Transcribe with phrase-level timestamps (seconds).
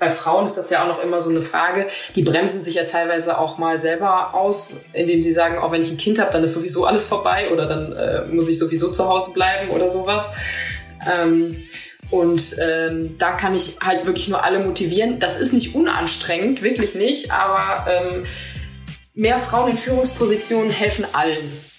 [0.00, 1.86] bei Frauen ist das ja auch noch immer so eine Frage.
[2.16, 5.82] Die bremsen sich ja teilweise auch mal selber aus, indem sie sagen, auch oh, wenn
[5.82, 8.90] ich ein Kind habe, dann ist sowieso alles vorbei oder dann äh, muss ich sowieso
[8.90, 10.24] zu Hause bleiben oder sowas.
[11.12, 11.62] Ähm,
[12.10, 15.18] und ähm, da kann ich halt wirklich nur alle motivieren.
[15.18, 18.22] Das ist nicht unanstrengend, wirklich nicht, aber ähm,
[19.12, 21.69] mehr Frauen in Führungspositionen helfen allen.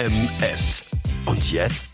[0.00, 0.82] HMS.
[1.26, 1.90] Und jetzt?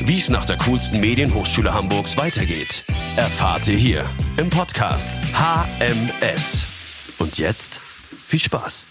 [0.00, 6.64] Wie es nach der coolsten Medienhochschule Hamburgs weitergeht, erfahrt ihr hier im Podcast HMS.
[7.18, 7.82] Und jetzt
[8.26, 8.86] viel Spaß.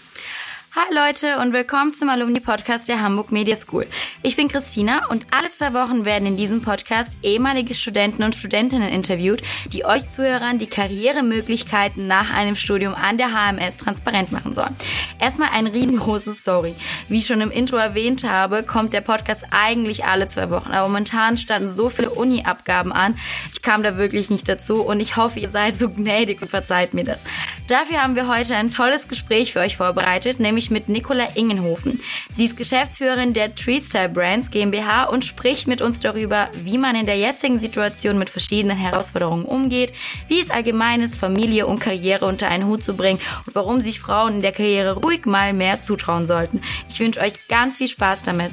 [0.72, 3.88] Hi Leute und willkommen zum Alumni-Podcast der Hamburg Media School.
[4.22, 8.88] Ich bin Christina und alle zwei Wochen werden in diesem Podcast ehemalige Studenten und Studentinnen
[8.88, 9.42] interviewt,
[9.72, 14.76] die euch Zuhörern die Karrieremöglichkeiten nach einem Studium an der HMS transparent machen sollen.
[15.18, 16.76] Erstmal ein riesengroßes Sorry.
[17.08, 20.86] Wie ich schon im Intro erwähnt habe, kommt der Podcast eigentlich alle zwei Wochen, aber
[20.86, 23.18] momentan standen so viele Uni-Abgaben an.
[23.52, 26.94] Ich kam da wirklich nicht dazu und ich hoffe, ihr seid so gnädig und verzeiht
[26.94, 27.18] mir das.
[27.66, 32.00] Dafür haben wir heute ein tolles Gespräch für euch vorbereitet, nämlich nämlich mit Nicola Ingenhofen.
[32.30, 37.06] Sie ist Geschäftsführerin der Treestyle Brands GmbH und spricht mit uns darüber, wie man in
[37.06, 39.94] der jetzigen Situation mit verschiedenen Herausforderungen umgeht,
[40.28, 44.00] wie es allgemein ist, Familie und Karriere unter einen Hut zu bringen und warum sich
[44.00, 46.60] Frauen in der Karriere ruhig mal mehr zutrauen sollten.
[46.90, 48.52] Ich wünsche euch ganz viel Spaß damit.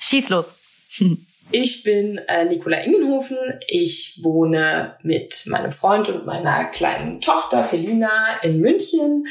[0.00, 0.46] Schieß los.
[1.50, 3.38] Ich bin äh, Nicola Ingenhofen.
[3.66, 8.10] Ich wohne mit meinem Freund und meiner kleinen Tochter Felina
[8.42, 9.26] in München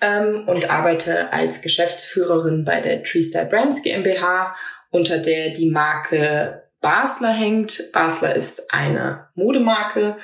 [0.00, 4.54] ähm, und arbeite als Geschäftsführerin bei der Treestyle Brands GmbH,
[4.90, 7.90] unter der die Marke Basler hängt.
[7.92, 10.16] Basler ist eine Modemarke,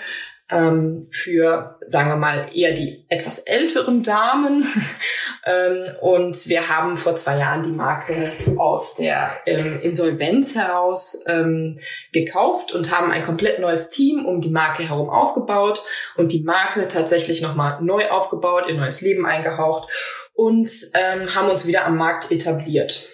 [0.55, 4.65] ähm, für, sagen wir mal, eher die etwas älteren Damen.
[5.45, 11.79] ähm, und wir haben vor zwei Jahren die Marke aus der ähm, Insolvenz heraus ähm,
[12.13, 15.83] gekauft und haben ein komplett neues Team um die Marke herum aufgebaut
[16.17, 19.91] und die Marke tatsächlich nochmal neu aufgebaut, in neues Leben eingehaucht
[20.35, 23.09] und ähm, haben uns wieder am Markt etabliert.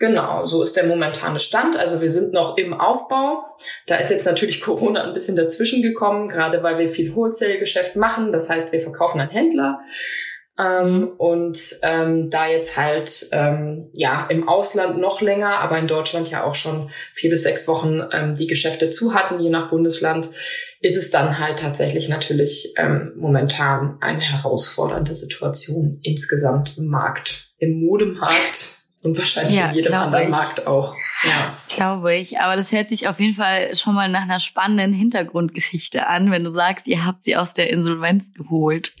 [0.00, 1.76] Genau, so ist der momentane Stand.
[1.76, 3.42] Also wir sind noch im Aufbau.
[3.86, 8.30] Da ist jetzt natürlich Corona ein bisschen dazwischen gekommen, gerade weil wir viel Wholesale-Geschäft machen.
[8.30, 9.80] Das heißt, wir verkaufen an Händler.
[10.56, 16.30] Ähm, und ähm, da jetzt halt ähm, ja im Ausland noch länger, aber in Deutschland
[16.30, 20.28] ja auch schon vier bis sechs Wochen ähm, die Geschäfte zu hatten, je nach Bundesland,
[20.80, 27.80] ist es dann halt tatsächlich natürlich ähm, momentan eine herausfordernde Situation insgesamt im Markt, im
[27.80, 30.30] Modemarkt und wahrscheinlich ja, in jedem anderen ich.
[30.30, 30.94] Markt auch.
[31.22, 31.54] Ja.
[31.68, 32.40] Glaube ich.
[32.40, 36.42] Aber das hört sich auf jeden Fall schon mal nach einer spannenden Hintergrundgeschichte an, wenn
[36.42, 38.92] du sagst, ihr habt sie aus der Insolvenz geholt.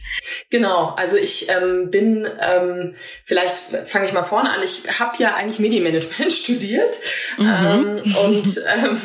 [0.50, 0.94] Genau.
[0.96, 2.94] Also ich ähm, bin, ähm,
[3.24, 4.62] vielleicht fange ich mal vorne an.
[4.62, 6.96] Ich habe ja eigentlich Medienmanagement studiert
[7.36, 7.46] mhm.
[7.64, 9.00] ähm, und ähm,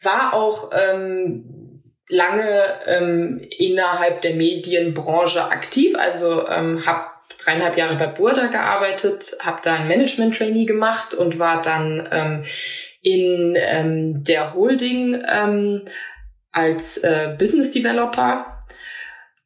[0.00, 5.94] war auch ähm, lange ähm, innerhalb der Medienbranche aktiv.
[5.98, 11.60] Also ähm, habe dreieinhalb Jahre bei Burda gearbeitet, habe da ein Management-Trainee gemacht und war
[11.60, 12.44] dann ähm,
[13.02, 15.82] in ähm, der Holding ähm,
[16.52, 18.56] als äh, Business Developer.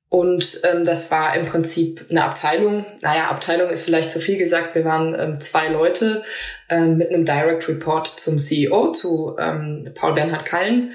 [0.08, 2.84] Und ähm, das war im Prinzip eine Abteilung.
[3.00, 4.74] Naja, Abteilung ist vielleicht zu viel gesagt.
[4.74, 6.24] Wir waren ähm, zwei Leute
[6.68, 10.92] ähm, mit einem Direct Report zum CEO, zu ähm, Paul Bernhard Kallen.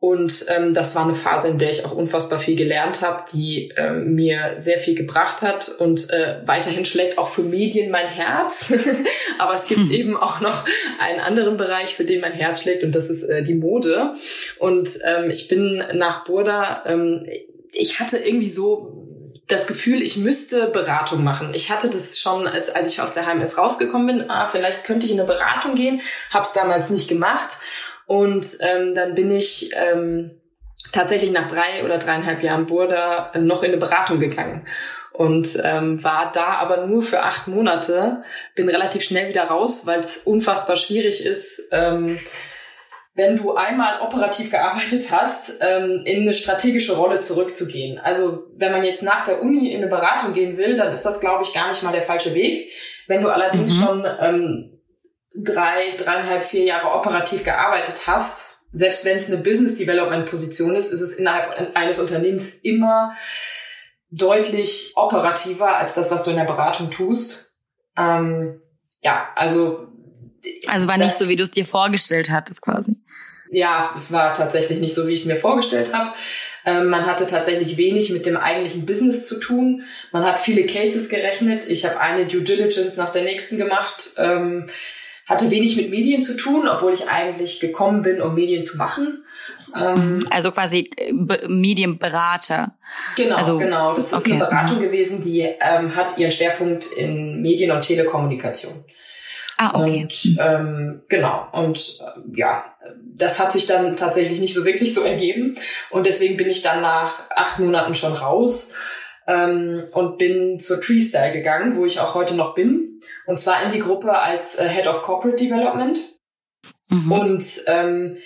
[0.00, 3.72] Und ähm, das war eine Phase, in der ich auch unfassbar viel gelernt habe, die
[3.76, 8.72] ähm, mir sehr viel gebracht hat und äh, weiterhin schlägt auch für Medien mein Herz.
[9.38, 9.90] Aber es gibt hm.
[9.90, 10.64] eben auch noch
[11.00, 14.14] einen anderen Bereich, für den mein Herz schlägt und das ist äh, die Mode.
[14.60, 17.26] Und ähm, ich bin nach Burda, ähm,
[17.72, 19.04] ich hatte irgendwie so
[19.48, 21.54] das Gefühl, ich müsste Beratung machen.
[21.54, 25.06] Ich hatte das schon, als, als ich aus der HMS rausgekommen bin, ah, vielleicht könnte
[25.06, 27.56] ich in eine Beratung gehen, habe es damals nicht gemacht
[28.08, 30.30] und ähm, dann bin ich ähm,
[30.92, 34.66] tatsächlich nach drei oder dreieinhalb Jahren Burda äh, noch in eine Beratung gegangen
[35.12, 38.22] und ähm, war da aber nur für acht Monate.
[38.54, 42.18] Bin relativ schnell wieder raus, weil es unfassbar schwierig ist, ähm,
[43.14, 47.98] wenn du einmal operativ gearbeitet hast, ähm, in eine strategische Rolle zurückzugehen.
[47.98, 51.20] Also wenn man jetzt nach der Uni in eine Beratung gehen will, dann ist das,
[51.20, 52.72] glaube ich, gar nicht mal der falsche Weg.
[53.06, 53.82] Wenn du allerdings mhm.
[53.84, 54.77] schon ähm,
[55.34, 60.92] drei, dreieinhalb, vier Jahre operativ gearbeitet hast, selbst wenn es eine Business Development Position ist,
[60.92, 63.14] ist es innerhalb eines Unternehmens immer
[64.10, 67.54] deutlich operativer als das, was du in der Beratung tust.
[67.96, 68.60] Ähm,
[69.00, 69.88] ja, also
[70.66, 72.96] also war nicht so, wie du es dir vorgestellt hattest, quasi.
[73.50, 76.12] ja, es war tatsächlich nicht so, wie ich es mir vorgestellt habe.
[76.64, 79.84] Ähm, man hatte tatsächlich wenig mit dem eigentlichen Business zu tun.
[80.12, 81.68] Man hat viele Cases gerechnet.
[81.68, 84.14] Ich habe eine Due Diligence nach der nächsten gemacht.
[84.18, 84.68] Ähm,
[85.28, 89.24] hatte wenig mit Medien zu tun, obwohl ich eigentlich gekommen bin, um Medien zu machen.
[89.76, 91.12] Ähm, also quasi äh,
[91.46, 92.74] Medienberater.
[93.16, 93.94] Genau, also, genau.
[93.94, 94.32] Das ist okay.
[94.32, 98.84] eine Beratung gewesen, die ähm, hat ihren Schwerpunkt in Medien und Telekommunikation.
[99.58, 100.02] Ah, okay.
[100.02, 101.48] Und, ähm, genau.
[101.52, 102.64] Und äh, ja,
[103.02, 105.56] das hat sich dann tatsächlich nicht so wirklich so ergeben.
[105.90, 108.72] Und deswegen bin ich dann nach acht Monaten schon raus
[109.28, 113.00] ähm, und bin zur Treestyle gegangen, wo ich auch heute noch bin.
[113.26, 115.98] Und zwar in die Gruppe als äh, Head of Corporate Development.
[116.88, 117.12] Mhm.
[117.12, 118.16] Und ähm,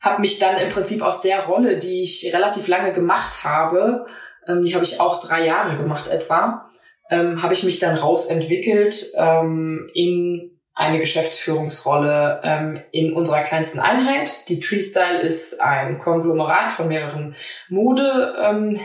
[0.00, 4.06] habe mich dann im Prinzip aus der Rolle, die ich relativ lange gemacht habe,
[4.46, 6.70] ähm, die habe ich auch drei Jahre gemacht etwa,
[7.10, 14.48] ähm, habe ich mich dann rausentwickelt ähm, in eine Geschäftsführungsrolle ähm, in unserer kleinsten Einheit.
[14.48, 17.34] Die Treestyle ist ein Konglomerat von mehreren
[17.68, 18.80] Modeunternehmen, ähm,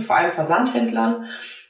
[0.00, 1.26] vor allem Versandhändlern.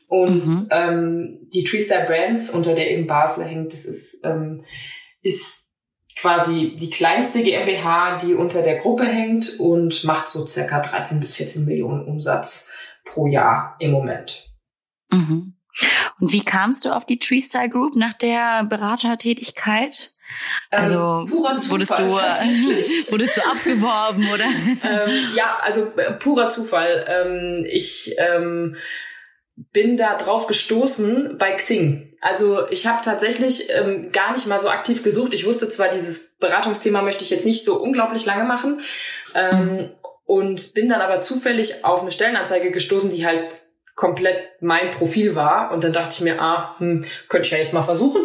[0.07, 0.69] Und mhm.
[0.71, 4.65] ähm, die Treestyle Brands, unter der eben Basel hängt, das ist, ähm,
[5.23, 5.71] ist
[6.17, 11.35] quasi die kleinste GmbH, die unter der Gruppe hängt und macht so circa 13 bis
[11.35, 12.73] 14 Millionen Umsatz
[13.05, 14.49] pro Jahr im Moment.
[15.11, 15.55] Mhm.
[16.21, 20.14] Und wie kamst du auf die Treestyle Group nach der Beratertätigkeit?
[20.71, 22.05] Also ähm, wurdest du
[23.11, 24.45] wurdest du abgeworben oder?
[24.45, 27.05] ähm, ja, also äh, purer Zufall.
[27.09, 28.77] Ähm, ich ähm,
[29.57, 32.17] bin da drauf gestoßen bei Xing.
[32.21, 35.35] Also ich habe tatsächlich ähm, gar nicht mal so aktiv gesucht.
[35.35, 38.81] Ich wusste zwar, dieses Beratungsthema möchte ich jetzt nicht so unglaublich lange machen
[39.35, 39.91] ähm, mhm.
[40.25, 43.45] und bin dann aber zufällig auf eine Stellenanzeige gestoßen, die halt
[43.95, 45.73] komplett mein Profil war.
[45.73, 48.25] Und dann dachte ich mir, ah, hm, könnte ich ja jetzt mal versuchen.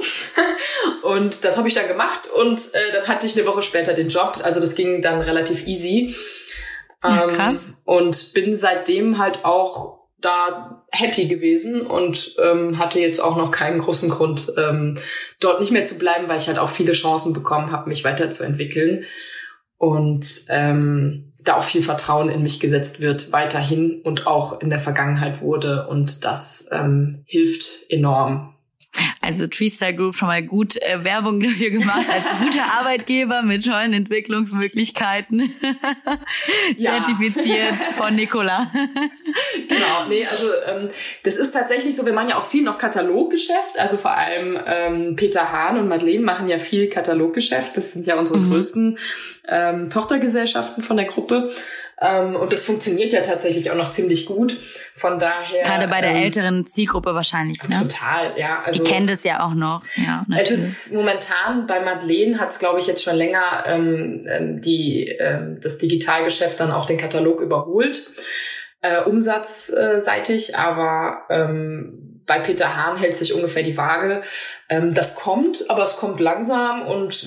[1.03, 4.09] und das habe ich dann gemacht und äh, dann hatte ich eine Woche später den
[4.09, 4.39] Job.
[4.41, 6.15] Also das ging dann relativ easy.
[7.03, 7.73] Ja, ähm, krass.
[7.85, 13.79] und bin seitdem halt auch da happy gewesen und ähm, hatte jetzt auch noch keinen
[13.79, 14.95] großen Grund, ähm,
[15.39, 19.05] dort nicht mehr zu bleiben, weil ich halt auch viele Chancen bekommen habe, mich weiterzuentwickeln.
[19.77, 24.79] Und ähm, da auch viel Vertrauen in mich gesetzt wird, weiterhin und auch in der
[24.79, 25.87] Vergangenheit wurde.
[25.87, 28.53] Und das ähm, hilft enorm.
[29.29, 33.93] Also Treestyle Group schon mal gut äh, Werbung dafür gemacht als guter Arbeitgeber mit tollen
[33.93, 35.53] Entwicklungsmöglichkeiten.
[36.81, 38.71] Zertifiziert von Nicola.
[39.67, 40.89] genau, nee, also ähm,
[41.21, 45.15] das ist tatsächlich so, wir machen ja auch viel noch Kataloggeschäft, also vor allem ähm,
[45.15, 48.49] Peter Hahn und Madeleine machen ja viel Kataloggeschäft, das sind ja unsere mhm.
[48.49, 48.97] größten
[49.47, 51.51] ähm, Tochtergesellschaften von der Gruppe.
[52.01, 54.57] Ähm, und das funktioniert ja tatsächlich auch noch ziemlich gut.
[54.95, 55.63] Von daher.
[55.63, 57.79] Gerade bei der ähm, älteren Zielgruppe wahrscheinlich, ne?
[57.81, 58.63] Total, ja.
[58.65, 59.81] Also, Die kennen das ja auch noch.
[59.95, 60.51] Ja, natürlich.
[60.51, 65.07] Es ist momentan bei Madeleine hat es, glaube ich, jetzt schon länger ähm, ähm, die,
[65.19, 68.11] ähm, das Digitalgeschäft dann auch den Katalog überholt.
[68.81, 74.21] Äh, umsatzseitig, aber ähm, bei Peter Hahn hält sich ungefähr die Waage.
[74.69, 77.25] Ähm, das kommt, aber es kommt langsam und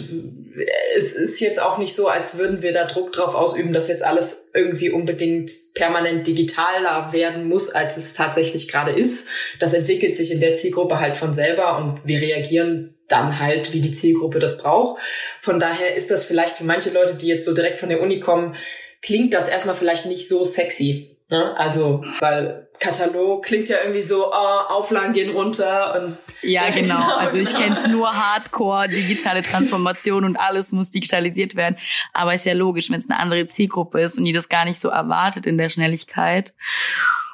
[0.96, 4.04] es ist jetzt auch nicht so, als würden wir da Druck drauf ausüben, dass jetzt
[4.04, 9.26] alles irgendwie unbedingt permanent digitaler werden muss, als es tatsächlich gerade ist.
[9.58, 13.80] Das entwickelt sich in der Zielgruppe halt von selber und wir reagieren dann halt, wie
[13.80, 15.02] die Zielgruppe das braucht.
[15.40, 18.20] Von daher ist das vielleicht für manche Leute, die jetzt so direkt von der Uni
[18.20, 18.54] kommen,
[19.02, 21.11] klingt das erstmal vielleicht nicht so sexy.
[21.32, 21.56] Ne?
[21.56, 26.96] Also, weil Katalog klingt ja irgendwie so, oh, Auflagen gehen runter und ja, genau.
[26.96, 27.16] genau.
[27.16, 27.60] Also ich genau.
[27.60, 31.76] kenne es nur Hardcore, digitale Transformation und alles muss digitalisiert werden.
[32.12, 34.82] Aber ist ja logisch, wenn es eine andere Zielgruppe ist und die das gar nicht
[34.82, 36.52] so erwartet in der Schnelligkeit.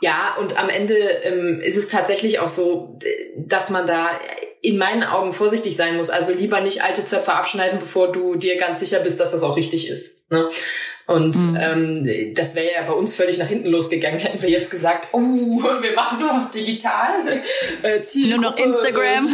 [0.00, 2.96] Ja, und am Ende ähm, ist es tatsächlich auch so,
[3.36, 4.10] dass man da
[4.62, 6.08] in meinen Augen vorsichtig sein muss.
[6.08, 9.56] Also lieber nicht alte Zöpfe abschneiden, bevor du dir ganz sicher bist, dass das auch
[9.56, 10.14] richtig ist.
[10.30, 10.48] Ne?
[11.08, 11.58] Und mhm.
[11.58, 15.18] ähm, das wäre ja bei uns völlig nach hinten losgegangen, hätten wir jetzt gesagt, oh,
[15.22, 17.42] wir machen nur noch digital.
[17.82, 19.26] Äh, nur noch Instagram.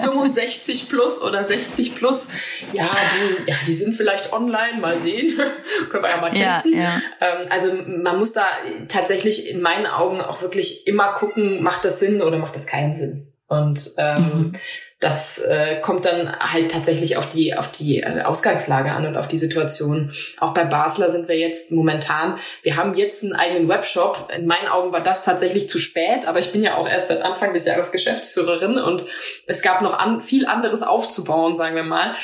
[0.00, 2.28] 65 plus oder 60 plus.
[2.72, 5.36] Ja, die, ja, die sind vielleicht online, mal sehen.
[5.90, 6.74] Können wir ja mal testen.
[6.74, 7.02] Ja, ja.
[7.20, 8.46] Ähm, also man muss da
[8.86, 12.94] tatsächlich in meinen Augen auch wirklich immer gucken, macht das Sinn oder macht das keinen
[12.94, 13.26] Sinn.
[13.48, 14.52] Und ähm, mhm
[15.00, 19.28] das äh, kommt dann halt tatsächlich auf die auf die äh, Ausgangslage an und auf
[19.28, 20.10] die Situation.
[20.38, 22.36] Auch bei Basler sind wir jetzt momentan.
[22.62, 24.28] Wir haben jetzt einen eigenen Webshop.
[24.36, 27.22] In meinen Augen war das tatsächlich zu spät, aber ich bin ja auch erst seit
[27.22, 29.04] Anfang des Jahres Geschäftsführerin und
[29.46, 32.14] es gab noch an, viel anderes aufzubauen, sagen wir mal.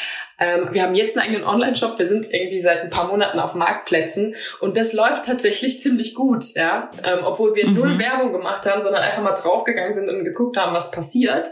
[0.45, 1.99] Ähm, wir haben jetzt einen eigenen Online-Shop.
[1.99, 6.55] Wir sind irgendwie seit ein paar Monaten auf Marktplätzen und das läuft tatsächlich ziemlich gut,
[6.55, 6.91] ja.
[7.03, 7.75] Ähm, obwohl wir mhm.
[7.75, 11.49] null Werbung gemacht haben, sondern einfach mal draufgegangen sind und geguckt haben, was passiert.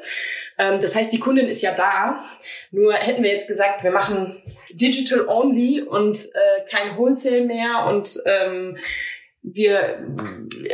[0.59, 2.23] Ähm, das heißt, die Kundin ist ja da.
[2.71, 4.37] Nur hätten wir jetzt gesagt, wir machen
[4.73, 8.77] digital only und äh, kein Wholesale mehr und ähm,
[9.43, 10.07] wir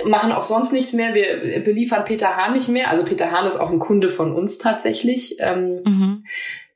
[0.04, 1.14] machen auch sonst nichts mehr.
[1.14, 2.90] Wir beliefern Peter Hahn nicht mehr.
[2.90, 5.37] Also Peter Hahn ist auch ein Kunde von uns tatsächlich.
[5.38, 6.25] Ähm, mhm.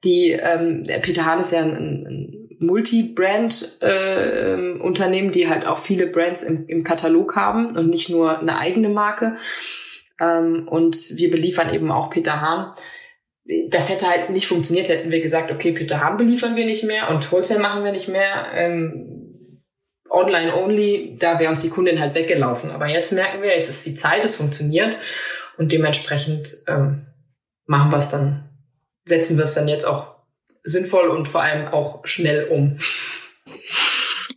[0.04, 6.42] Die ähm, Peter Hahn ist ja ein, ein Multi-Brand-Unternehmen, äh, die halt auch viele Brands
[6.42, 9.36] im, im Katalog haben und nicht nur eine eigene Marke.
[10.20, 12.72] Ähm, und wir beliefern eben auch Peter Hahn.
[13.68, 17.10] Das hätte halt nicht funktioniert, hätten wir gesagt, okay, Peter Hahn beliefern wir nicht mehr
[17.10, 18.46] und Wholesale machen wir nicht mehr.
[18.54, 19.08] Ähm,
[20.08, 22.70] online only, da wäre uns die Kundin halt weggelaufen.
[22.70, 24.96] Aber jetzt merken wir, jetzt ist die Zeit, es funktioniert
[25.56, 27.06] und dementsprechend ähm,
[27.66, 28.48] machen wir es dann,
[29.04, 30.14] setzen wir es dann jetzt auch
[30.64, 32.78] sinnvoll und vor allem auch schnell um.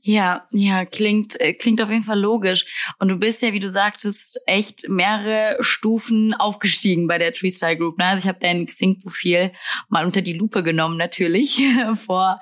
[0.07, 2.93] Ja, ja, klingt, äh, klingt auf jeden Fall logisch.
[2.99, 7.97] Und du bist ja, wie du sagtest, echt mehrere Stufen aufgestiegen bei der Treestyle Group.
[7.97, 8.05] Ne?
[8.05, 9.51] Also ich habe dein Xing-Profil
[9.89, 11.59] mal unter die Lupe genommen, natürlich,
[12.05, 12.39] vor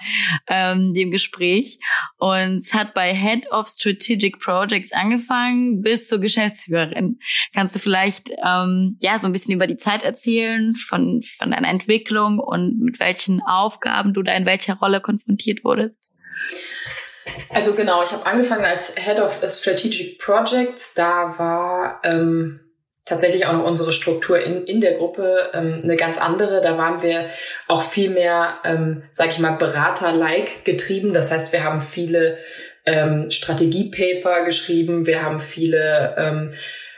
[0.49, 1.77] ähm, dem Gespräch.
[2.17, 7.17] Und es hat bei Head of Strategic Projects angefangen bis zur Geschäftsführerin.
[7.53, 11.69] Kannst du vielleicht ähm, ja so ein bisschen über die Zeit erzählen, von, von deiner
[11.69, 16.09] Entwicklung und mit welchen Aufgaben du da in welcher Rolle konfrontiert wurdest?
[17.49, 20.93] Also genau, ich habe angefangen als Head of Strategic Projects.
[20.93, 22.59] Da war ähm,
[23.05, 26.61] tatsächlich auch noch unsere Struktur in, in der Gruppe ähm, eine ganz andere.
[26.61, 27.29] Da waren wir
[27.67, 31.13] auch viel mehr, ähm, sage ich mal, Berater-like getrieben.
[31.13, 32.37] Das heißt, wir haben viele
[32.85, 36.53] ähm, Strategiepaper geschrieben, wir haben viele ähm,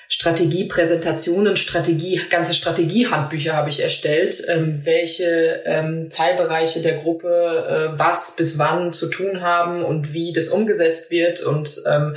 [0.07, 8.35] Strategiepräsentationen, Strategie, ganze Strategiehandbücher habe ich erstellt, ähm, welche ähm, Teilbereiche der Gruppe äh, was
[8.35, 12.15] bis wann zu tun haben und wie das umgesetzt wird und ähm,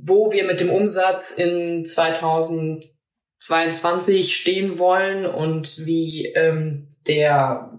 [0.00, 7.72] wo wir mit dem Umsatz in 2022 stehen wollen und wie ähm, der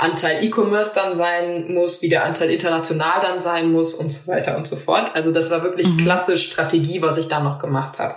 [0.00, 4.56] Anteil E-Commerce dann sein muss, wie der Anteil international dann sein muss und so weiter
[4.56, 5.10] und so fort.
[5.14, 5.98] Also das war wirklich mhm.
[5.98, 8.16] klasse Strategie, was ich dann noch gemacht habe.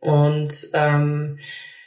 [0.00, 1.38] Und ähm,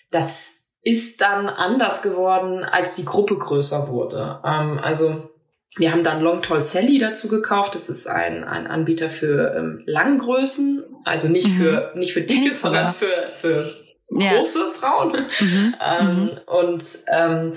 [0.10, 4.39] das ist dann anders geworden, als die Gruppe größer wurde.
[4.45, 5.29] Ähm, also
[5.75, 7.75] wir haben dann Long Tall Sally dazu gekauft.
[7.75, 11.57] Das ist ein, ein Anbieter für ähm, Langgrößen, also nicht mhm.
[11.57, 13.69] für nicht für dicke, sondern für für
[14.10, 14.79] große ja.
[14.79, 15.25] Frauen.
[15.39, 15.75] Mhm.
[15.81, 16.31] ähm, mhm.
[16.45, 17.53] und ähm,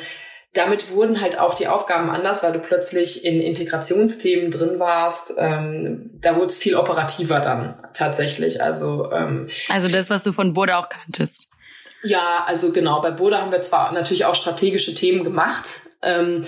[0.57, 5.35] damit wurden halt auch die Aufgaben anders, weil du plötzlich in Integrationsthemen drin warst.
[5.39, 8.63] Ähm, da wurde es viel operativer dann tatsächlich.
[8.63, 11.51] Also, ähm, also das, was du von Boda auch kanntest.
[12.03, 13.01] Ja, also genau.
[13.01, 16.45] Bei Boda haben wir zwar natürlich auch strategische Themen gemacht, ähm,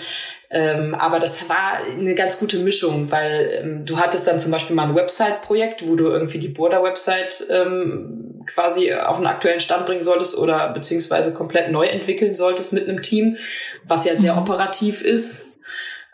[0.50, 4.74] ähm, aber das war eine ganz gute Mischung, weil ähm, du hattest dann zum Beispiel
[4.74, 10.02] mal ein Website-Projekt, wo du irgendwie die Border-Website ähm, quasi auf einen aktuellen Stand bringen
[10.02, 13.36] solltest oder beziehungsweise komplett neu entwickeln solltest mit einem Team,
[13.84, 14.38] was ja sehr mhm.
[14.38, 15.58] operativ ist,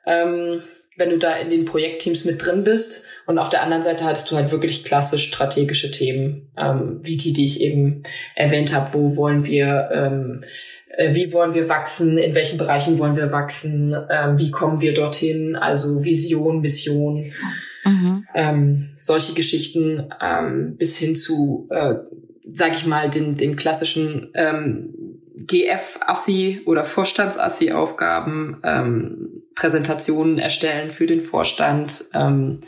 [0.05, 0.63] ähm,
[0.97, 3.07] wenn du da in den Projektteams mit drin bist.
[3.27, 7.33] Und auf der anderen Seite hattest du halt wirklich klassisch strategische Themen, ähm, wie die,
[7.33, 8.03] die ich eben
[8.35, 8.93] erwähnt habe.
[8.95, 10.47] Wo wollen wir ähm, äh,
[10.99, 15.57] wie wollen wir wachsen, in welchen Bereichen wollen wir wachsen, ähm, wie kommen wir dorthin,
[15.57, 17.25] also Vision, Mission,
[17.85, 18.27] mhm.
[18.35, 21.95] ähm, solche Geschichten ähm, bis hin zu, äh,
[22.53, 24.95] sag ich mal, den, den klassischen ähm,
[25.37, 32.61] GF-Assi oder Vorstands-Assi-Aufgaben, ähm, Präsentationen erstellen für den Vorstand, ähm,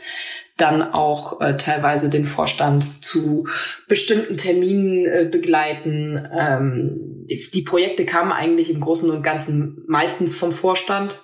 [0.57, 3.47] dann auch äh, teilweise den Vorstand zu
[3.87, 6.27] bestimmten Terminen äh, begleiten.
[6.33, 11.21] Ähm, die, Projekte kamen eigentlich im Großen und Ganzen meistens vom Vorstand.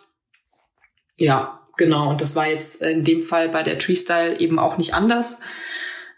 [1.17, 2.09] Ja, genau.
[2.09, 5.41] Und das war jetzt in dem Fall bei der Treestyle eben auch nicht anders.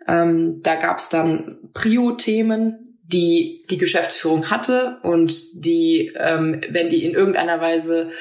[0.08, 7.04] Ähm, da gab es dann Prio-Themen, die die Geschäftsführung hatte und die, ähm, wenn die
[7.04, 8.12] in irgendeiner Weise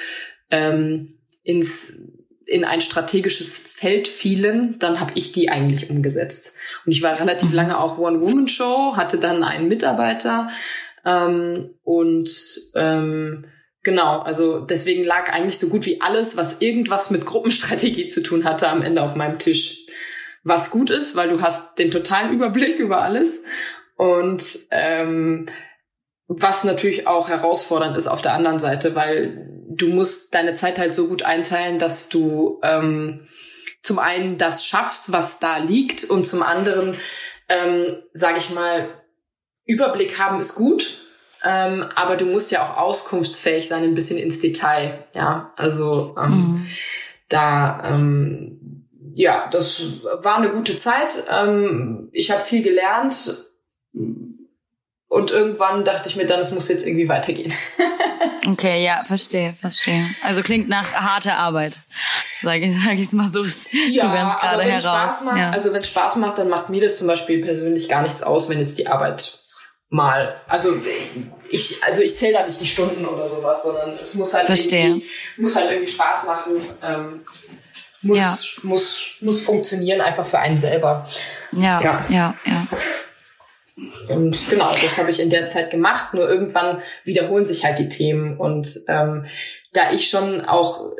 [0.51, 1.99] ähm, ins
[2.47, 6.57] in ein strategisches Feld fielen, dann habe ich die eigentlich umgesetzt.
[6.85, 7.57] Und ich war relativ mhm.
[7.57, 10.49] lange auch One-Woman-Show, hatte dann einen Mitarbeiter
[11.07, 12.31] ähm, und
[12.75, 13.47] ähm,
[13.83, 18.45] genau, also deswegen lag eigentlich so gut wie alles, was irgendwas mit Gruppenstrategie zu tun
[18.45, 19.87] hatte, am Ende auf meinem Tisch.
[20.43, 23.43] Was gut ist, weil du hast den totalen Überblick über alles
[23.97, 25.47] und ähm,
[26.27, 30.95] was natürlich auch herausfordernd ist auf der anderen Seite, weil du musst deine Zeit halt
[30.95, 33.27] so gut einteilen, dass du ähm,
[33.83, 36.97] zum einen das schaffst, was da liegt, und zum anderen,
[37.49, 38.89] ähm, sage ich mal,
[39.67, 40.99] Überblick haben ist gut,
[41.45, 45.05] ähm, aber du musst ja auch auskunftsfähig sein, ein bisschen ins Detail.
[45.13, 46.67] Ja, also ähm, mhm.
[47.29, 51.25] da, ähm, ja, das war eine gute Zeit.
[51.31, 53.44] Ähm, ich habe viel gelernt
[55.15, 57.53] und irgendwann dachte ich mir dann, es muss jetzt irgendwie weitergehen.
[58.47, 60.05] Okay, ja, verstehe, verstehe.
[60.23, 61.79] Also klingt nach harter Arbeit,
[62.43, 64.83] sage ich, sag ich's mal so, ja, so ganz gerade heraus.
[64.83, 65.49] Spaß macht, ja.
[65.49, 68.51] Also wenn es Spaß macht, dann macht mir das zum Beispiel persönlich gar nichts aus,
[68.51, 69.39] wenn jetzt die Arbeit
[69.89, 70.75] mal, also
[71.49, 74.89] ich, also ich zähle da nicht die Stunden oder sowas, sondern es muss halt Verstehe.
[74.89, 75.07] irgendwie,
[75.39, 76.67] muss halt irgendwie Spaß machen.
[76.83, 77.25] Ähm,
[78.03, 78.39] muss, ja.
[78.63, 81.09] muss, muss funktionieren einfach für einen selber.
[81.53, 82.35] Ja, ja, ja.
[82.45, 82.67] ja.
[84.09, 86.15] Und genau, das habe ich in der Zeit gemacht.
[86.15, 88.39] Nur irgendwann wiederholen sich halt die Themen.
[88.39, 89.27] Und ähm,
[89.73, 90.93] da ich schon auch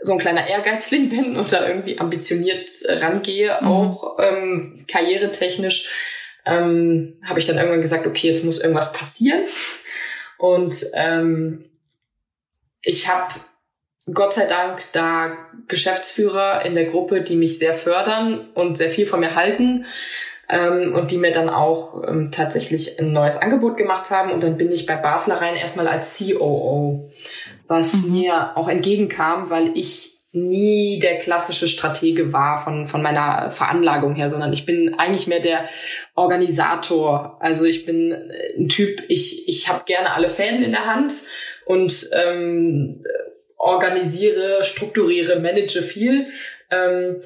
[0.00, 3.66] so ein kleiner Ehrgeizling bin und da irgendwie ambitioniert rangehe, mhm.
[3.66, 5.90] auch ähm, karrieretechnisch,
[6.46, 9.44] ähm, habe ich dann irgendwann gesagt, okay, jetzt muss irgendwas passieren.
[10.38, 11.66] Und ähm,
[12.82, 13.34] ich habe
[14.12, 15.36] Gott sei Dank da
[15.68, 19.86] Geschäftsführer in der Gruppe, die mich sehr fördern und sehr viel von mir halten
[20.50, 24.32] ähm, und die mir dann auch ähm, tatsächlich ein neues Angebot gemacht haben.
[24.32, 27.10] Und dann bin ich bei Basler rein erstmal als COO,
[27.68, 28.12] was mhm.
[28.12, 34.28] mir auch entgegenkam, weil ich nie der klassische Stratege war von, von meiner Veranlagung her,
[34.28, 35.68] sondern ich bin eigentlich mehr der
[36.14, 37.36] Organisator.
[37.40, 41.12] Also ich bin ein Typ, ich, ich habe gerne alle Fäden in der Hand
[41.64, 43.04] und ähm,
[43.58, 46.28] organisiere, strukturiere, manage viel.
[46.70, 47.20] Ähm,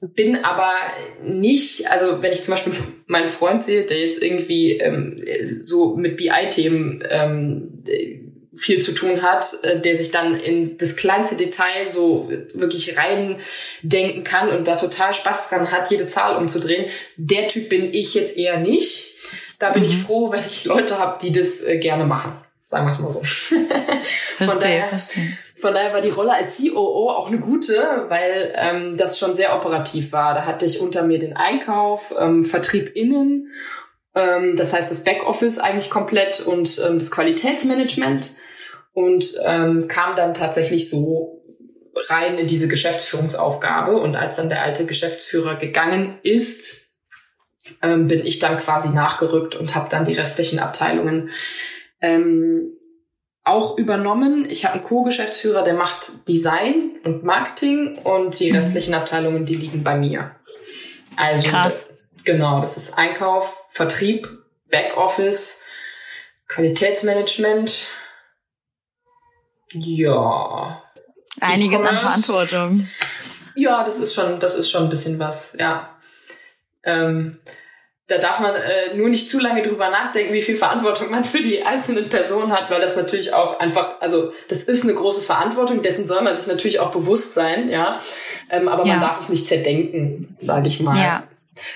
[0.00, 0.74] bin aber
[1.22, 2.74] nicht, also wenn ich zum Beispiel
[3.06, 5.16] meinen Freund sehe, der jetzt irgendwie ähm,
[5.62, 7.82] so mit BI-Themen ähm,
[8.54, 13.40] viel zu tun hat, äh, der sich dann in das kleinste Detail so wirklich rein
[13.82, 16.86] denken kann und da total Spaß dran hat, jede Zahl umzudrehen.
[17.16, 19.14] Der Typ bin ich jetzt eher nicht.
[19.58, 19.88] Da bin mhm.
[19.88, 22.32] ich froh, wenn ich Leute habe, die das äh, gerne machen.
[22.70, 23.22] Sagen wir es mal so.
[24.36, 25.38] Verstehe, daher, verstehe.
[25.60, 29.56] Von daher war die Rolle als COO auch eine gute, weil ähm, das schon sehr
[29.56, 30.34] operativ war.
[30.34, 33.50] Da hatte ich unter mir den Einkauf, ähm, Vertrieb innen,
[34.14, 38.36] ähm, das heißt das Backoffice eigentlich komplett und ähm, das Qualitätsmanagement
[38.92, 41.42] und ähm, kam dann tatsächlich so
[42.08, 43.96] rein in diese Geschäftsführungsaufgabe.
[43.96, 46.94] Und als dann der alte Geschäftsführer gegangen ist,
[47.82, 51.30] ähm, bin ich dann quasi nachgerückt und habe dann die restlichen Abteilungen
[52.00, 52.72] ähm,
[53.48, 54.48] auch übernommen.
[54.48, 58.56] Ich habe einen Co-Geschäftsführer, der macht Design und Marketing und die mhm.
[58.56, 60.34] restlichen Abteilungen, die liegen bei mir.
[61.16, 61.88] Also Krass.
[62.24, 64.28] genau, das ist Einkauf, Vertrieb,
[64.70, 65.62] Backoffice,
[66.46, 67.86] Qualitätsmanagement.
[69.72, 70.82] Ja.
[71.40, 72.88] Einiges an Verantwortung.
[73.54, 75.96] Ja, das ist schon, das ist schon ein bisschen was, ja.
[76.84, 77.40] Ähm,
[78.08, 81.42] da darf man äh, nur nicht zu lange drüber nachdenken, wie viel Verantwortung man für
[81.42, 85.82] die einzelnen Personen hat, weil das natürlich auch einfach, also das ist eine große Verantwortung,
[85.82, 87.98] dessen soll man sich natürlich auch bewusst sein, ja.
[88.50, 88.94] Ähm, aber ja.
[88.94, 90.98] man darf es nicht zerdenken, sage ich mal.
[90.98, 91.24] Ja.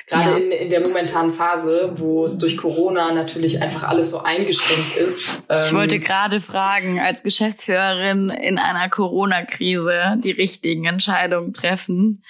[0.07, 0.37] Gerade ja.
[0.37, 5.43] in, in der momentanen Phase, wo es durch Corona natürlich einfach alles so eingeschränkt ist.
[5.49, 12.23] Ähm, ich wollte gerade fragen, als Geschäftsführerin in einer Corona-Krise die richtigen Entscheidungen treffen.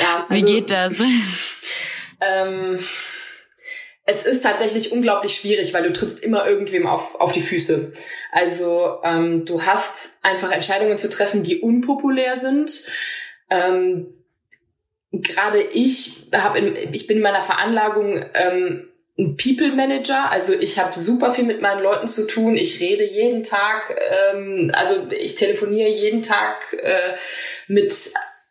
[0.00, 1.00] Ja, also, Wie geht das?
[2.20, 2.76] Ähm,
[4.08, 7.92] es ist tatsächlich unglaublich schwierig, weil du trittst immer irgendwem auf, auf die Füße.
[8.32, 12.86] Also ähm, du hast einfach Entscheidungen zu treffen, die unpopulär sind.
[13.50, 14.06] Ähm,
[15.12, 16.58] Gerade ich habe,
[16.90, 21.60] ich bin in meiner Veranlagung ähm, ein People Manager, also ich habe super viel mit
[21.60, 22.56] meinen Leuten zu tun.
[22.56, 23.94] Ich rede jeden Tag,
[24.32, 27.14] ähm, also ich telefoniere jeden Tag äh,
[27.66, 27.92] mit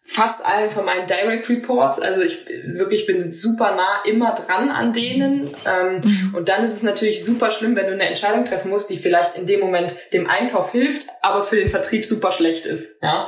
[0.10, 2.00] fast allen von meinen Direct Reports.
[2.00, 5.54] Also ich wirklich bin super nah immer dran an denen.
[5.66, 6.34] Ähm, mhm.
[6.34, 9.36] Und dann ist es natürlich super schlimm, wenn du eine Entscheidung treffen musst, die vielleicht
[9.36, 13.02] in dem Moment dem Einkauf hilft, aber für den Vertrieb super schlecht ist.
[13.02, 13.28] Ja.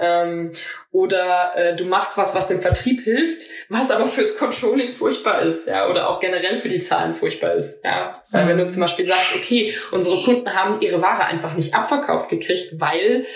[0.00, 0.52] Ähm,
[0.90, 5.68] oder äh, du machst was, was dem Vertrieb hilft, was aber fürs Controlling furchtbar ist,
[5.68, 8.22] ja, oder auch generell für die Zahlen furchtbar ist, ja.
[8.30, 12.28] Weil wenn du zum Beispiel sagst, okay, unsere Kunden haben ihre Ware einfach nicht abverkauft
[12.28, 13.26] gekriegt, weil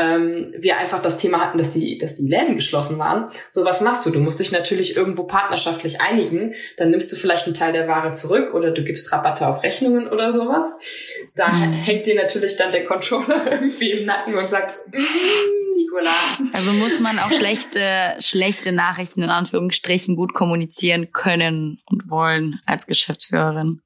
[0.00, 3.30] ähm, wir einfach das Thema hatten, dass die, dass die Läden geschlossen waren.
[3.50, 4.10] So, was machst du?
[4.10, 6.54] Du musst dich natürlich irgendwo partnerschaftlich einigen.
[6.78, 10.08] Dann nimmst du vielleicht einen Teil der Ware zurück oder du gibst Rabatte auf Rechnungen
[10.08, 10.78] oder sowas.
[11.36, 11.72] Da mhm.
[11.72, 16.10] hängt dir natürlich dann der Controller irgendwie im Nacken und sagt, mm, Nicola.
[16.52, 17.82] Also muss man auch schlechte,
[18.20, 23.82] schlechte Nachrichten in Anführungsstrichen gut kommunizieren können und wollen als Geschäftsführerin.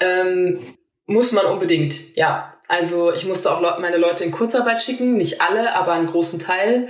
[0.00, 0.58] Ähm,
[1.06, 2.51] muss man unbedingt, ja.
[2.72, 6.88] Also ich musste auch meine Leute in Kurzarbeit schicken, nicht alle, aber einen großen Teil.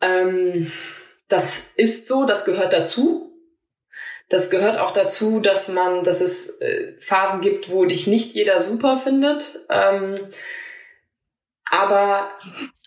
[0.00, 0.72] Ähm,
[1.28, 3.30] das ist so, das gehört dazu.
[4.30, 8.62] Das gehört auch dazu, dass man, dass es äh, Phasen gibt, wo dich nicht jeder
[8.62, 9.58] super findet.
[9.68, 10.28] Ähm,
[11.70, 12.30] aber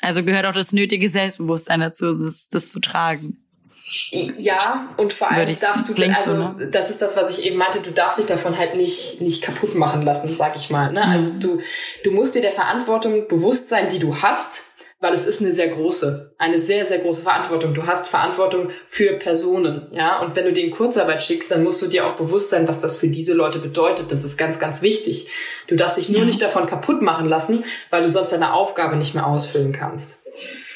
[0.01, 3.37] also gehört auch das nötige Selbstbewusstsein dazu, das, das zu tragen.
[3.85, 6.69] Ja, und vor allem darfst du, also so, ne?
[6.71, 9.75] das ist das, was ich eben meinte, du darfst dich davon halt nicht, nicht kaputt
[9.75, 10.91] machen lassen, sag ich mal.
[10.91, 11.01] Ne?
[11.05, 11.11] Mhm.
[11.11, 11.59] Also du,
[12.03, 15.67] du musst dir der Verantwortung bewusst sein, die du hast, weil es ist eine sehr
[15.67, 17.73] große, eine sehr, sehr große Verantwortung.
[17.73, 20.21] Du hast Verantwortung für Personen, ja.
[20.21, 22.95] Und wenn du den Kurzarbeit schickst, dann musst du dir auch bewusst sein, was das
[22.95, 24.13] für diese Leute bedeutet.
[24.13, 25.27] Das ist ganz, ganz wichtig.
[25.67, 26.25] Du darfst dich nur ja.
[26.25, 30.25] nicht davon kaputt machen lassen, weil du sonst deine Aufgabe nicht mehr ausfüllen kannst.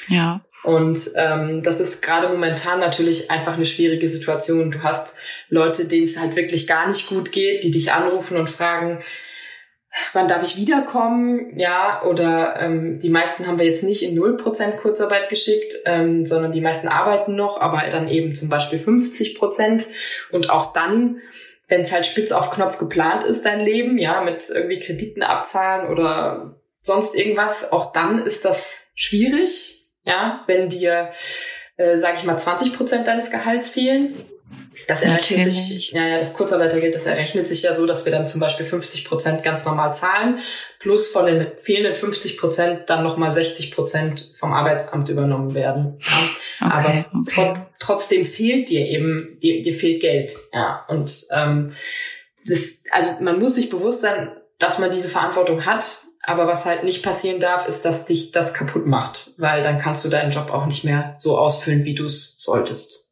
[0.08, 0.42] Ja.
[0.64, 4.70] Und ähm, das ist gerade momentan natürlich einfach eine schwierige Situation.
[4.70, 5.16] Du hast
[5.48, 9.02] Leute, denen es halt wirklich gar nicht gut geht, die dich anrufen und fragen,
[10.12, 11.58] wann darf ich wiederkommen?
[11.58, 16.52] Ja, oder ähm, die meisten haben wir jetzt nicht in 0% Kurzarbeit geschickt, ähm, sondern
[16.52, 19.86] die meisten arbeiten noch, aber dann eben zum Beispiel 50 Prozent.
[20.30, 21.20] Und auch dann,
[21.68, 25.88] wenn es halt spitz auf Knopf geplant ist, dein Leben, ja, mit irgendwie Krediten abzahlen
[25.88, 29.77] oder sonst irgendwas, auch dann ist das schwierig,
[30.08, 31.10] ja, wenn dir,
[31.76, 34.14] äh, sage ich mal, 20 Prozent deines Gehalts fehlen.
[34.86, 35.68] Das errechnet Natürlich.
[35.68, 38.64] sich, ja, ja, das Kurzarbeitergeld, das errechnet sich ja so, dass wir dann zum Beispiel
[38.64, 40.38] 50 Prozent ganz normal zahlen,
[40.78, 45.98] plus von den fehlenden 50 Prozent dann nochmal 60 Prozent vom Arbeitsamt übernommen werden.
[46.00, 46.68] Ja.
[46.68, 47.34] Okay, Aber okay.
[47.34, 50.36] Tro trotzdem fehlt dir eben, dir, dir fehlt Geld.
[50.52, 51.72] Ja, und ähm,
[52.46, 56.02] das, also man muss sich bewusst sein, dass man diese Verantwortung hat.
[56.28, 60.04] Aber was halt nicht passieren darf, ist, dass dich das kaputt macht, weil dann kannst
[60.04, 63.07] du deinen Job auch nicht mehr so ausfüllen, wie du es solltest.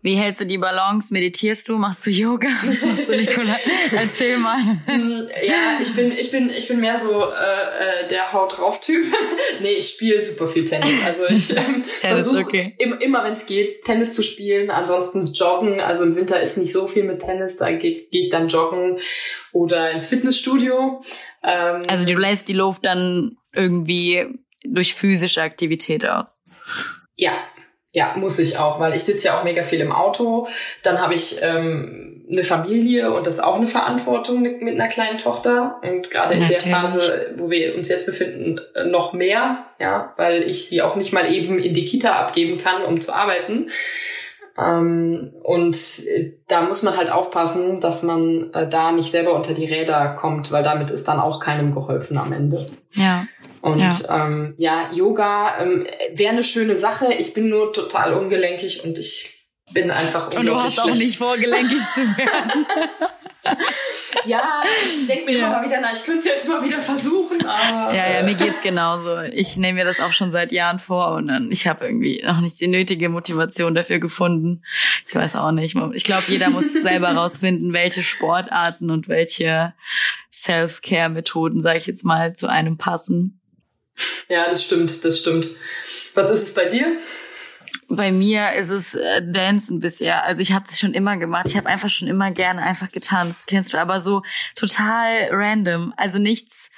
[0.00, 1.12] Wie hältst du die Balance?
[1.12, 1.76] Meditierst du?
[1.76, 2.48] Machst du Yoga?
[2.64, 3.56] Was machst du, Nicola?
[3.90, 4.58] Erzähl mal.
[4.86, 8.80] Mm, ja, ich bin, ich bin, ich bin mehr so äh, äh der Haut drauf
[8.80, 9.04] Typ.
[9.60, 11.04] nee, ich spiele super viel Tennis.
[11.04, 12.74] Also ich ähm, versuche okay.
[12.78, 14.70] im, immer, wenn es geht, Tennis zu spielen.
[14.70, 15.80] Ansonsten joggen.
[15.80, 17.56] Also im Winter ist nicht so viel mit Tennis.
[17.56, 19.00] Da gehe geh ich dann joggen
[19.52, 21.02] oder ins Fitnessstudio.
[21.42, 24.26] Ähm, also du lässt die Luft dann irgendwie
[24.64, 26.38] durch physische Aktivität aus.
[27.16, 27.32] Ja,
[27.98, 30.46] ja, muss ich auch, weil ich sitze ja auch mega viel im Auto.
[30.84, 34.86] Dann habe ich ähm, eine Familie und das ist auch eine Verantwortung mit, mit einer
[34.86, 35.80] kleinen Tochter.
[35.82, 40.68] Und gerade in der Phase, wo wir uns jetzt befinden, noch mehr, ja, weil ich
[40.68, 43.68] sie auch nicht mal eben in die Kita abgeben kann, um zu arbeiten.
[44.56, 49.54] Ähm, und äh, da muss man halt aufpassen, dass man äh, da nicht selber unter
[49.54, 52.64] die Räder kommt, weil damit ist dann auch keinem geholfen am Ende.
[52.92, 53.26] Ja.
[53.60, 57.12] Und ja, ähm, ja Yoga ähm, wäre eine schöne Sache.
[57.14, 59.38] Ich bin nur total ungelenkig und ich
[59.72, 60.88] bin einfach Und du hast schlecht.
[60.88, 62.66] auch nicht vor, gelenkig zu werden.
[64.24, 65.48] ja, ich denke mir ja.
[65.48, 67.44] immer wieder, na, ich könnte es jetzt mal wieder versuchen.
[67.46, 69.20] Aber, ja, ja, mir geht's genauso.
[69.32, 72.40] Ich nehme mir das auch schon seit Jahren vor und dann, ich habe irgendwie noch
[72.40, 74.62] nicht die nötige Motivation dafür gefunden.
[75.06, 75.76] Ich weiß auch nicht.
[75.94, 79.74] Ich glaube, jeder muss selber rausfinden, welche Sportarten und welche
[80.32, 83.37] Self-Care-Methoden, sage ich jetzt mal, zu einem passen.
[84.28, 85.48] Ja, das stimmt, das stimmt.
[86.14, 86.98] Was ist es bei dir?
[87.90, 90.24] Bei mir ist es äh, Dancen bisher.
[90.24, 91.46] Also ich habe es schon immer gemacht.
[91.48, 94.22] Ich habe einfach schon immer gerne einfach getanzt, kennst du, aber so
[94.54, 95.94] total random.
[95.96, 96.68] Also nichts,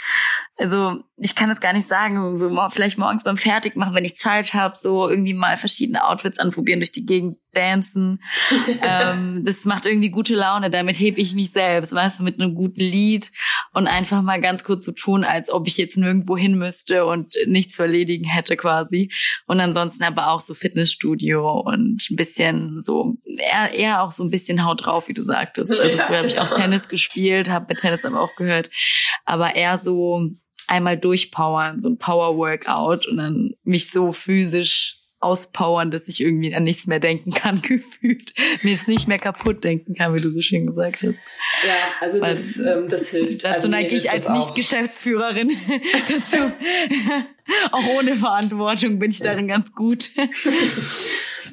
[0.56, 4.54] also ich kann das gar nicht sagen, so vielleicht morgens beim Fertigmachen, wenn ich Zeit
[4.54, 8.22] habe, so irgendwie mal verschiedene Outfits anprobieren, durch die Gegend dancen.
[8.83, 12.54] ähm, das macht irgendwie gute Laune, damit hebe ich mich selbst, weißt du, mit einem
[12.54, 13.33] guten Lied
[13.72, 17.35] und einfach mal ganz kurz so tun, als ob ich jetzt nirgendwo hin müsste und
[17.46, 19.11] nichts zu erledigen hätte quasi.
[19.46, 24.30] Und ansonsten aber auch so Fitnessstudio und ein bisschen so, eher, eher auch so ein
[24.30, 25.78] bisschen Haut drauf, wie du sagtest.
[25.78, 28.70] Also früher habe ich auch Tennis gespielt, habe mit Tennis aber auch gehört,
[29.24, 30.30] aber eher so
[30.66, 36.64] einmal durchpowern, so ein Power-Workout und dann mich so physisch auspowern, dass ich irgendwie an
[36.64, 38.33] nichts mehr denken kann, gefühlt.
[38.62, 41.22] Mir es nicht mehr kaputt denken kann, wie du so schön gesagt hast.
[41.66, 43.44] Ja, also Weil, das, ähm, das hilft.
[43.44, 45.50] Dazu also neige ich als Nicht-Geschäftsführerin
[46.09, 46.37] dazu.
[47.72, 50.11] auch ohne Verantwortung bin ich darin ganz gut.
[50.16, 50.26] ja,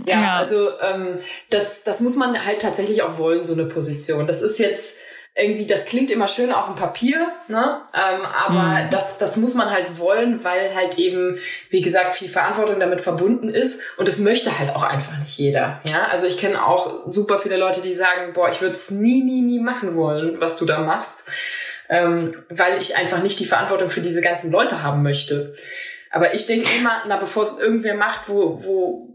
[0.06, 1.18] ja, also ähm,
[1.50, 4.28] das, das muss man halt tatsächlich auch wollen, so eine Position.
[4.28, 4.94] Das ist jetzt
[5.38, 7.82] irgendwie, das klingt immer schön auf dem Papier, ne?
[7.94, 8.90] Ähm, aber mhm.
[8.90, 11.38] das, das muss man halt wollen, weil halt eben,
[11.70, 15.82] wie gesagt, viel Verantwortung damit verbunden ist und das möchte halt auch einfach nicht jeder.
[15.88, 19.22] Ja, also ich kenne auch super viele Leute, die sagen, boah, ich würde es nie,
[19.22, 21.26] nie, nie machen wollen, was du da machst,
[21.88, 25.54] ähm, weil ich einfach nicht die Verantwortung für diese ganzen Leute haben möchte.
[26.10, 29.08] Aber ich denke immer, na, bevor es irgendwer macht, wo, wo,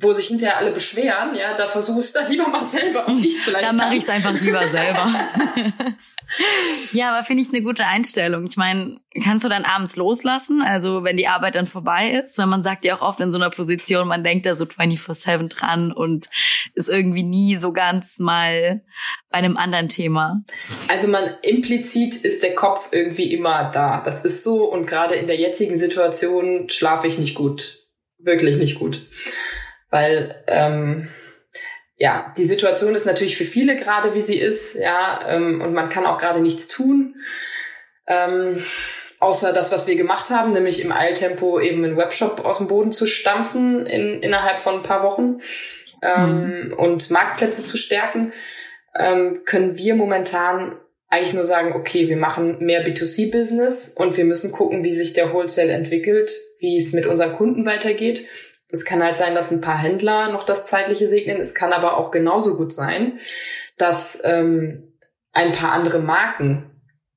[0.00, 3.68] wo sich hinterher alle beschweren, ja, da versuchst du lieber mal selber ich vielleicht.
[3.68, 5.12] Da mache ich es einfach lieber selber.
[6.92, 8.46] ja, aber finde ich eine gute Einstellung.
[8.46, 10.62] Ich meine, kannst du dann abends loslassen?
[10.62, 13.36] Also wenn die Arbeit dann vorbei ist, weil man sagt ja auch oft in so
[13.36, 16.30] einer Position, man denkt da so 24-7 dran und
[16.74, 18.82] ist irgendwie nie so ganz mal
[19.30, 20.42] bei einem anderen Thema.
[20.88, 24.02] Also man implizit ist der Kopf irgendwie immer da.
[24.02, 27.76] Das ist so und gerade in der jetzigen Situation schlafe ich nicht gut.
[28.18, 29.02] Wirklich nicht gut.
[29.90, 31.08] Weil ähm,
[31.96, 35.90] ja, die Situation ist natürlich für viele gerade, wie sie ist, ja, ähm, und man
[35.90, 37.16] kann auch gerade nichts tun.
[38.06, 38.56] Ähm,
[39.18, 42.90] außer das, was wir gemacht haben, nämlich im Eiltempo eben einen Webshop aus dem Boden
[42.90, 45.40] zu stampfen in, innerhalb von ein paar Wochen
[46.02, 46.72] ähm, mhm.
[46.72, 48.32] und Marktplätze zu stärken,
[48.98, 50.76] ähm, können wir momentan
[51.08, 55.32] eigentlich nur sagen, okay, wir machen mehr B2C-Business und wir müssen gucken, wie sich der
[55.32, 58.24] Wholesale entwickelt, wie es mit unseren Kunden weitergeht.
[58.72, 61.38] Es kann halt sein, dass ein paar Händler noch das Zeitliche segnen.
[61.38, 63.18] Es kann aber auch genauso gut sein,
[63.78, 64.94] dass ähm,
[65.32, 66.70] ein paar andere Marken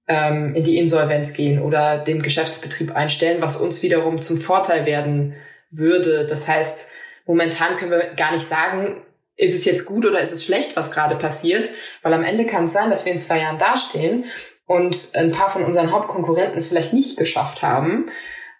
[0.08, 5.36] ähm, in die Insolvenz gehen oder den Geschäftsbetrieb einstellen, was uns wiederum zum Vorteil werden
[5.72, 6.26] würde.
[6.26, 6.92] Das heißt,
[7.26, 9.04] momentan können wir gar nicht sagen,
[9.36, 11.70] ist es jetzt gut oder ist es schlecht, was gerade passiert,
[12.04, 14.26] weil am Ende kann es sein, dass wir in zwei Jahren dastehen
[14.66, 18.12] und ein paar von unseren Hauptkonkurrenten es vielleicht nicht geschafft haben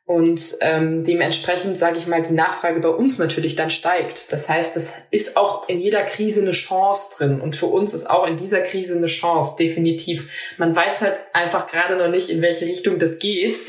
[0.06, 4.34] und ähm, dementsprechend, sage ich mal, die Nachfrage bei uns natürlich dann steigt.
[4.34, 7.40] Das heißt, es ist auch in jeder Krise eine Chance drin.
[7.40, 10.56] Und für uns ist auch in dieser Krise eine Chance, definitiv.
[10.58, 13.60] Man weiß halt einfach gerade noch nicht, in welche Richtung das geht.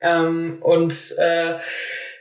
[0.00, 1.58] Ähm, und äh,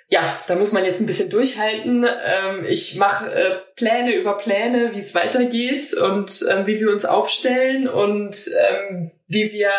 [0.10, 2.06] ja, da muss man jetzt ein bisschen durchhalten.
[2.06, 7.06] Ähm, ich mache äh, Pläne über Pläne, wie es weitergeht und ähm, wie wir uns
[7.06, 9.70] aufstellen und ähm, wie wir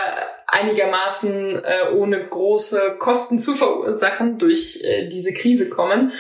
[0.47, 6.13] einigermaßen äh, ohne große Kosten zu verursachen durch äh, diese Krise kommen.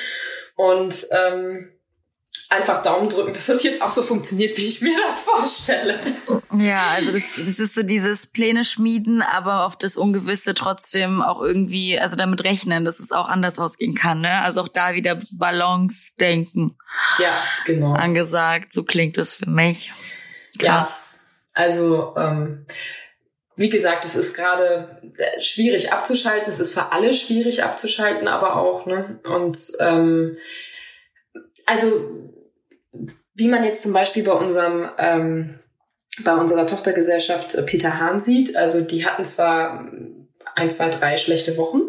[0.56, 1.70] Und ähm,
[2.50, 6.00] einfach Daumen drücken, dass das jetzt auch so funktioniert, wie ich mir das vorstelle.
[6.58, 11.40] Ja, also das, das ist so dieses Pläne schmieden, aber auf das Ungewisse trotzdem auch
[11.40, 14.20] irgendwie, also damit rechnen, dass es auch anders ausgehen kann.
[14.20, 14.42] Ne?
[14.42, 16.76] Also auch da wieder Balance denken.
[17.20, 17.32] Ja,
[17.64, 17.92] genau.
[17.92, 19.92] Angesagt, so klingt es für mich.
[20.58, 20.90] Krass.
[20.90, 20.96] Ja,
[21.52, 22.66] also ähm,
[23.60, 25.02] wie gesagt, es ist gerade
[25.40, 26.48] schwierig abzuschalten.
[26.48, 28.86] Es ist für alle schwierig abzuschalten, aber auch.
[28.86, 29.20] Ne?
[29.24, 30.38] Und ähm,
[31.66, 32.10] also
[33.34, 35.58] wie man jetzt zum Beispiel bei unserem ähm,
[36.24, 39.90] bei unserer Tochtergesellschaft äh, Peter Hahn sieht, also die hatten zwar
[40.54, 41.80] ein, zwei, drei schlechte Wochen,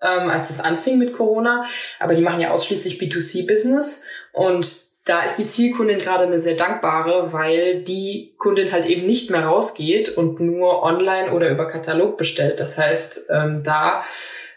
[0.00, 1.66] ähm, als es anfing mit Corona,
[1.98, 7.32] aber die machen ja ausschließlich B2C-Business und da ist die Zielkundin gerade eine sehr dankbare,
[7.32, 12.58] weil die Kundin halt eben nicht mehr rausgeht und nur online oder über Katalog bestellt.
[12.58, 14.02] Das heißt, ähm, da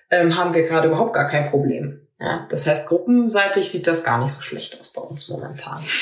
[0.10, 2.02] ähm, haben wir gerade überhaupt gar kein Problem.
[2.20, 5.82] Ja, das heißt, gruppenseitig sieht das gar nicht so schlecht aus bei uns momentan.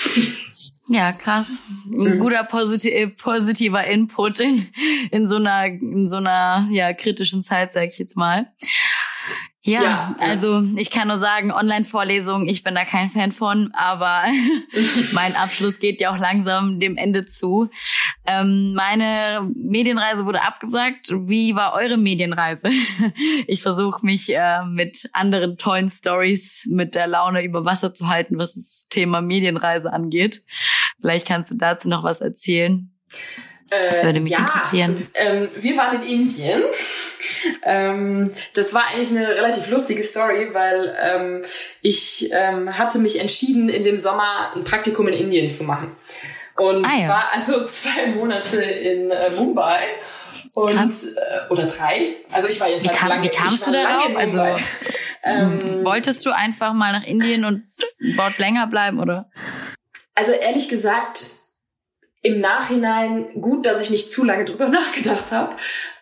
[0.90, 1.62] Ja, krass.
[1.92, 2.20] Ein mhm.
[2.20, 4.66] guter posit positiver Input in,
[5.12, 8.48] in so einer, in so einer, ja, kritischen Zeit, sag ich jetzt mal.
[9.68, 14.24] Ja, ja, also ich kann nur sagen, Online-Vorlesungen, ich bin da kein Fan von, aber
[15.12, 17.70] mein Abschluss geht ja auch langsam dem Ende zu.
[18.26, 21.10] Ähm, meine Medienreise wurde abgesagt.
[21.12, 22.70] Wie war eure Medienreise?
[23.48, 28.38] ich versuche mich äh, mit anderen tollen Stories mit der Laune über Wasser zu halten,
[28.38, 30.46] was das Thema Medienreise angeht.
[30.98, 32.90] Vielleicht kannst du dazu noch was erzählen.
[33.70, 35.08] Das würde mich äh, ja, interessieren.
[35.14, 36.64] Ähm, wir waren in Indien.
[37.64, 41.42] ähm, das war eigentlich eine relativ lustige Story, weil ähm,
[41.82, 45.96] ich ähm, hatte mich entschieden, in dem Sommer ein Praktikum in Indien zu machen.
[46.58, 47.08] Und ah, ja.
[47.08, 49.84] war also zwei Monate in äh, Mumbai.
[50.56, 52.16] Und, äh, oder drei.
[52.32, 53.24] Also ich war jedenfalls wie kam, lange.
[53.24, 54.16] Wie kamst du darauf?
[54.16, 54.42] Also
[55.24, 57.64] ähm, wolltest du einfach mal nach Indien und
[58.16, 59.30] dort länger bleiben, oder?
[60.16, 61.37] Also ehrlich gesagt,
[62.28, 65.56] im Nachhinein gut, dass ich nicht zu lange drüber nachgedacht habe,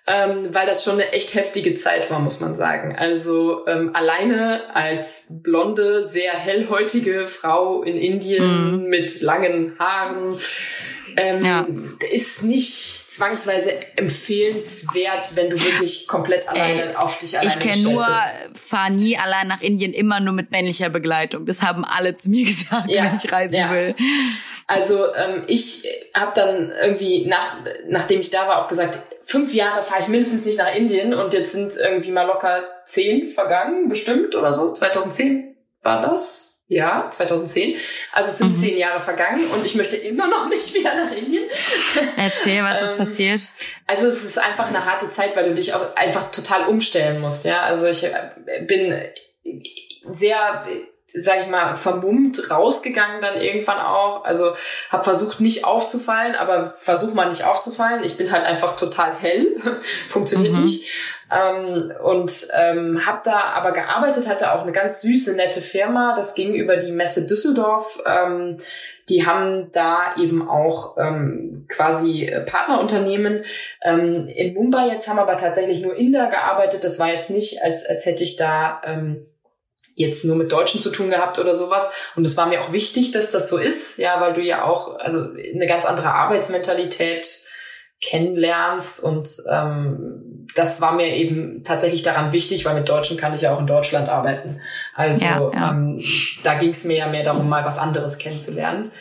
[0.08, 2.96] ähm, weil das schon eine echt heftige Zeit war, muss man sagen.
[2.96, 8.90] Also ähm, alleine als blonde, sehr hellhäutige Frau in Indien mm.
[8.90, 10.38] mit langen Haaren
[11.17, 11.67] ähm, ja.
[12.12, 17.82] ist nicht zwangsweise empfehlenswert, wenn du wirklich komplett alleine Ey, auf dich alleine Ich kenne
[17.84, 18.08] nur,
[18.54, 21.45] fahr nie allein nach Indien, immer nur mit männlicher Begleitung.
[21.45, 23.06] Das haben alle zu mir gesagt, ja.
[23.06, 23.71] wenn ich reisen ja.
[23.71, 23.95] will.
[24.67, 29.84] Also ähm, ich habe dann irgendwie, nach, nachdem ich da war, auch gesagt, fünf Jahre
[29.84, 34.36] fahre ich mindestens nicht nach Indien und jetzt sind irgendwie mal locker zehn vergangen, bestimmt
[34.36, 34.71] oder so.
[34.71, 36.45] 2010 war das.
[36.67, 37.78] Ja, 2010.
[38.12, 38.56] Also es sind mhm.
[38.56, 41.47] zehn Jahre vergangen und ich möchte immer noch nicht wieder nach Indien.
[42.17, 43.41] Erzähl, was ist ähm, passiert?
[43.86, 47.45] Also es ist einfach eine harte Zeit, weil du dich auch einfach total umstellen musst.
[47.45, 48.32] Ja, also ich äh,
[48.67, 48.99] bin
[50.12, 50.65] sehr
[51.13, 54.24] sag ich mal, vermummt rausgegangen dann irgendwann auch.
[54.24, 54.54] Also
[54.89, 58.04] habe versucht, nicht aufzufallen, aber versuch mal nicht aufzufallen.
[58.04, 59.56] Ich bin halt einfach total hell,
[60.10, 60.62] funktioniert mhm.
[60.63, 60.89] nicht.
[61.32, 66.15] Ähm, und ähm, habe da aber gearbeitet, hatte auch eine ganz süße, nette Firma.
[66.15, 68.00] Das ging über die Messe Düsseldorf.
[68.06, 68.58] Ähm,
[69.10, 73.44] die haben da eben auch ähm, quasi äh, Partnerunternehmen.
[73.84, 76.84] Ähm, in Mumbai jetzt haben aber tatsächlich nur Inder gearbeitet.
[76.84, 78.82] Das war jetzt nicht, als, als hätte ich da...
[78.84, 79.26] Ähm,
[79.96, 81.92] jetzt nur mit Deutschen zu tun gehabt oder sowas.
[82.16, 85.00] Und es war mir auch wichtig, dass das so ist, ja, weil du ja auch
[85.00, 87.46] also eine ganz andere Arbeitsmentalität
[88.02, 93.42] kennenlernst und ähm, das war mir eben tatsächlich daran wichtig, weil mit Deutschen kann ich
[93.42, 94.62] ja auch in Deutschland arbeiten.
[94.94, 95.72] Also ja, ja.
[95.72, 96.02] Ähm,
[96.44, 98.92] da ging es mir ja mehr darum, mal was anderes kennenzulernen.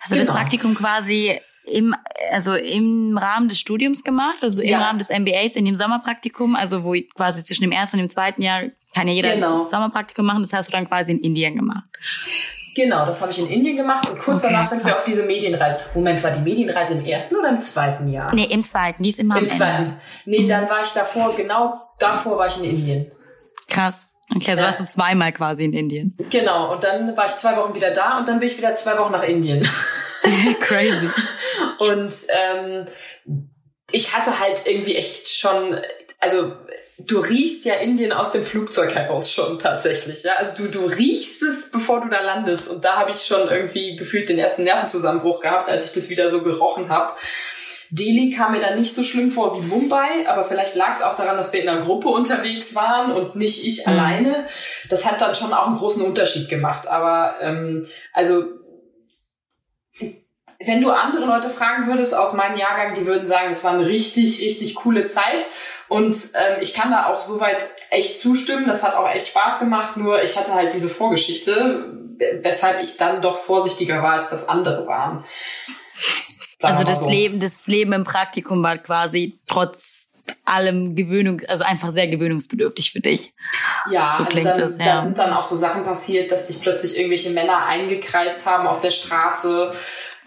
[0.00, 0.26] Hast du genau.
[0.26, 1.94] das Praktikum quasi im,
[2.32, 4.80] also im Rahmen des Studiums gemacht, also im ja.
[4.80, 8.42] Rahmen des MBAs in dem Sommerpraktikum, also wo quasi zwischen dem ersten und dem zweiten
[8.42, 8.62] Jahr
[8.94, 9.52] kann ja jeder genau.
[9.52, 11.84] das Sommerpraktikum machen, das hast du dann quasi in Indien gemacht.
[12.74, 15.24] Genau, das habe ich in Indien gemacht und kurz okay, danach sind wir auf diese
[15.24, 15.80] Medienreise.
[15.94, 18.32] Moment, war die Medienreise im ersten oder im zweiten Jahr?
[18.34, 20.00] Nee, im zweiten, die ist immer Im zweiten.
[20.26, 23.10] Nee, dann war ich davor, genau davor war ich in Indien.
[23.68, 24.12] Krass.
[24.34, 24.68] Okay, also ja.
[24.68, 26.16] warst du zweimal quasi in Indien.
[26.30, 28.98] Genau, und dann war ich zwei Wochen wieder da und dann bin ich wieder zwei
[28.98, 29.66] Wochen nach Indien.
[30.60, 31.08] Crazy.
[31.78, 32.86] Und ähm,
[33.90, 35.80] ich hatte halt irgendwie echt schon,
[36.20, 36.52] also
[36.98, 40.24] du riechst ja Indien aus dem Flugzeug heraus schon tatsächlich.
[40.24, 42.68] Ja, also du, du riechst es, bevor du da landest.
[42.68, 46.28] Und da habe ich schon irgendwie gefühlt den ersten Nervenzusammenbruch gehabt, als ich das wieder
[46.28, 47.14] so gerochen habe.
[47.90, 51.14] Delhi kam mir dann nicht so schlimm vor wie Mumbai, aber vielleicht lag es auch
[51.14, 53.92] daran, dass wir in einer Gruppe unterwegs waren und nicht ich mhm.
[53.92, 54.46] alleine.
[54.90, 56.86] Das hat dann schon auch einen großen Unterschied gemacht.
[56.86, 58.44] Aber ähm, also
[60.60, 63.86] wenn du andere Leute fragen würdest aus meinem Jahrgang, die würden sagen, es war eine
[63.86, 65.46] richtig, richtig coole Zeit.
[65.88, 68.66] Und ähm, ich kann da auch soweit echt zustimmen.
[68.66, 69.96] Das hat auch echt Spaß gemacht.
[69.96, 71.94] Nur ich hatte halt diese Vorgeschichte,
[72.42, 75.24] weshalb ich dann doch vorsichtiger war, als das andere waren.
[76.58, 77.08] Sagen also das so.
[77.08, 80.08] Leben, das Leben im Praktikum war quasi trotz
[80.44, 83.32] allem Gewöhnung, also einfach sehr gewöhnungsbedürftig für dich.
[83.90, 84.84] Ja, so also dann, das, ja.
[84.84, 88.80] da sind dann auch so Sachen passiert, dass sich plötzlich irgendwelche Männer eingekreist haben auf
[88.80, 89.72] der Straße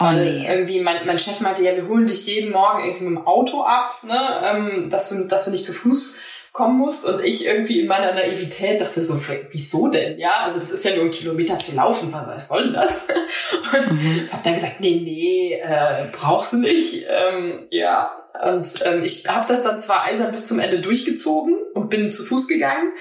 [0.01, 0.47] Oh, nee.
[0.47, 3.63] irgendwie mein, mein Chef meinte, ja, wir holen dich jeden Morgen irgendwie mit dem Auto
[3.63, 6.17] ab, ne, ähm, dass du, dass du nicht zu Fuß
[6.51, 9.19] kommen musst und ich irgendwie in meiner Naivität dachte so,
[9.51, 10.19] wieso denn?
[10.19, 13.07] Ja, also das ist ja nur ein Kilometer zu laufen, was soll denn das?
[13.73, 14.29] Und mhm.
[14.31, 17.05] hab dann gesagt, nee, nee, äh, brauchst du nicht.
[17.09, 18.11] Ähm, ja,
[18.43, 22.23] und ähm, ich habe das dann zwar eisern bis zum Ende durchgezogen und bin zu
[22.23, 22.91] Fuß gegangen.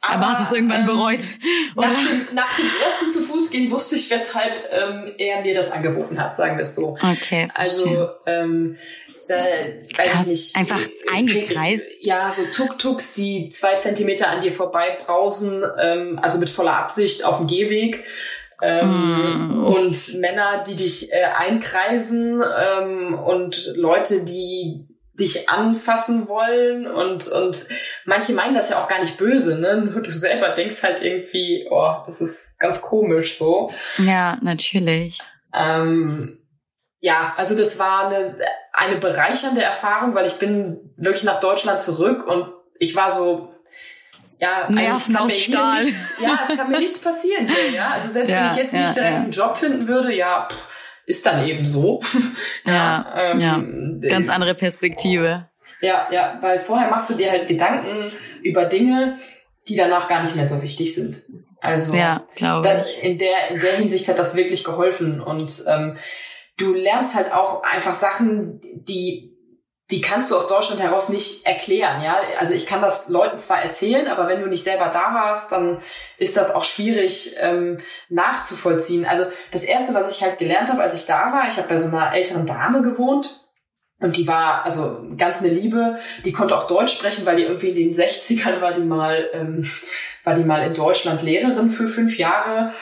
[0.00, 1.20] Aber, aber hast es irgendwann ähm, bereut?
[1.76, 1.88] Oder?
[1.88, 5.70] Nach, dem, nach dem ersten zu Fuß gehen wusste ich, weshalb ähm, er mir das
[5.72, 6.98] angeboten hat, sagen wir es so.
[7.02, 7.54] Okay, verstehe.
[7.54, 8.76] Also ähm,
[9.30, 9.36] da,
[9.98, 10.80] weiß ich nicht, einfach
[11.12, 12.04] eingekreist.
[12.04, 17.24] Ja, so Tuk-Tuks, die zwei Zentimeter an dir vorbei brausen, ähm, also mit voller Absicht
[17.24, 18.04] auf dem Gehweg.
[18.62, 19.64] Ähm, mm.
[19.64, 24.86] Und Männer, die dich äh, einkreisen ähm, und Leute, die
[25.18, 27.66] dich anfassen wollen und, und
[28.06, 29.76] manche meinen das ja auch gar nicht böse, ne?
[29.92, 33.70] Nur du selber denkst halt irgendwie, oh, das ist ganz komisch so.
[33.98, 35.20] Ja, natürlich.
[35.54, 36.39] Ähm,
[37.00, 38.36] ja, also das war eine,
[38.72, 43.54] eine bereichernde Erfahrung, weil ich bin wirklich nach Deutschland zurück und ich war so,
[44.38, 45.84] ja, Nerven aus Stahl.
[45.84, 47.90] Nichts, ja, es kann mir nichts passieren hier, ja.
[47.90, 49.20] Also selbst ja, wenn ich jetzt ja, nicht direkt ja.
[49.20, 50.56] einen Job finden würde, ja, pff,
[51.06, 52.00] ist dann eben so.
[52.64, 55.48] ja, ähm, ganz andere Perspektive.
[55.82, 59.18] Ja, ja, weil vorher machst du dir halt Gedanken über Dinge,
[59.68, 61.22] die danach gar nicht mehr so wichtig sind.
[61.60, 63.02] Also ja, glaube ich.
[63.02, 65.20] In der, in der Hinsicht hat das wirklich geholfen.
[65.20, 65.96] Und ähm,
[66.60, 69.30] du lernst halt auch einfach Sachen, die
[69.90, 72.20] die kannst du aus Deutschland heraus nicht erklären, ja.
[72.38, 75.82] Also ich kann das Leuten zwar erzählen, aber wenn du nicht selber da warst, dann
[76.16, 79.04] ist das auch schwierig ähm, nachzuvollziehen.
[79.04, 81.78] Also das erste, was ich halt gelernt habe, als ich da war, ich habe bei
[81.78, 83.48] so einer älteren Dame gewohnt
[83.98, 85.98] und die war also ganz eine Liebe.
[86.24, 89.68] Die konnte auch Deutsch sprechen, weil die irgendwie in den 60ern war die mal ähm,
[90.22, 92.74] war die mal in Deutschland Lehrerin für fünf Jahre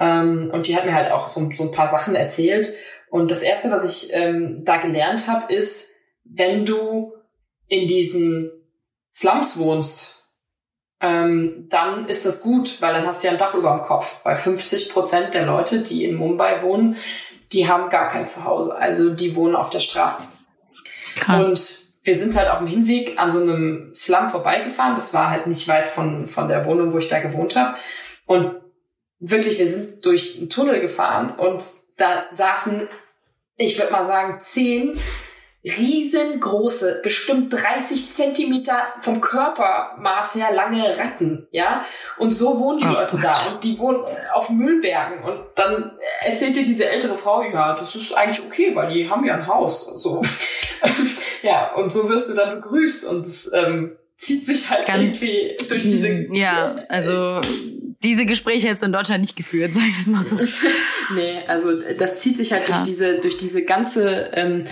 [0.00, 2.72] ähm, und die hat mir halt auch so, so ein paar Sachen erzählt.
[3.10, 5.92] Und das erste, was ich ähm, da gelernt habe, ist
[6.24, 7.14] wenn du
[7.66, 8.50] in diesen
[9.12, 10.14] Slums wohnst,
[11.00, 14.20] ähm, dann ist das gut, weil dann hast du ja ein Dach über dem Kopf.
[14.24, 16.96] Weil 50 Prozent der Leute, die in Mumbai wohnen,
[17.52, 18.74] die haben gar kein Zuhause.
[18.74, 20.24] Also die wohnen auf der Straße.
[21.14, 21.46] Krass.
[21.46, 24.96] Und wir sind halt auf dem Hinweg an so einem Slum vorbeigefahren.
[24.96, 27.78] Das war halt nicht weit von, von der Wohnung, wo ich da gewohnt habe.
[28.26, 28.56] Und
[29.18, 31.62] wirklich, wir sind durch einen Tunnel gefahren und
[31.98, 32.88] da saßen,
[33.56, 34.98] ich würde mal sagen, zehn
[35.64, 41.84] riesengroße, bestimmt 30 Zentimeter vom Körpermaß her lange Ratten, ja.
[42.16, 43.24] Und so wohnen die oh, Leute Gott.
[43.24, 47.94] da und die wohnen auf Müllbergen und dann erzählt dir diese ältere Frau, ja, das
[47.96, 50.22] ist eigentlich okay, weil die haben ja ein Haus, so.
[51.42, 55.56] ja, und so wirst du dann begrüßt und es ähm, zieht sich halt Ganz, irgendwie
[55.68, 56.08] durch diese.
[56.32, 57.40] Ja, also
[58.02, 60.36] diese Gespräche du in Deutschland nicht geführt, sag ich es mal so.
[61.14, 62.78] nee, also das zieht sich halt Krass.
[62.78, 64.64] durch diese, durch diese ganze ähm,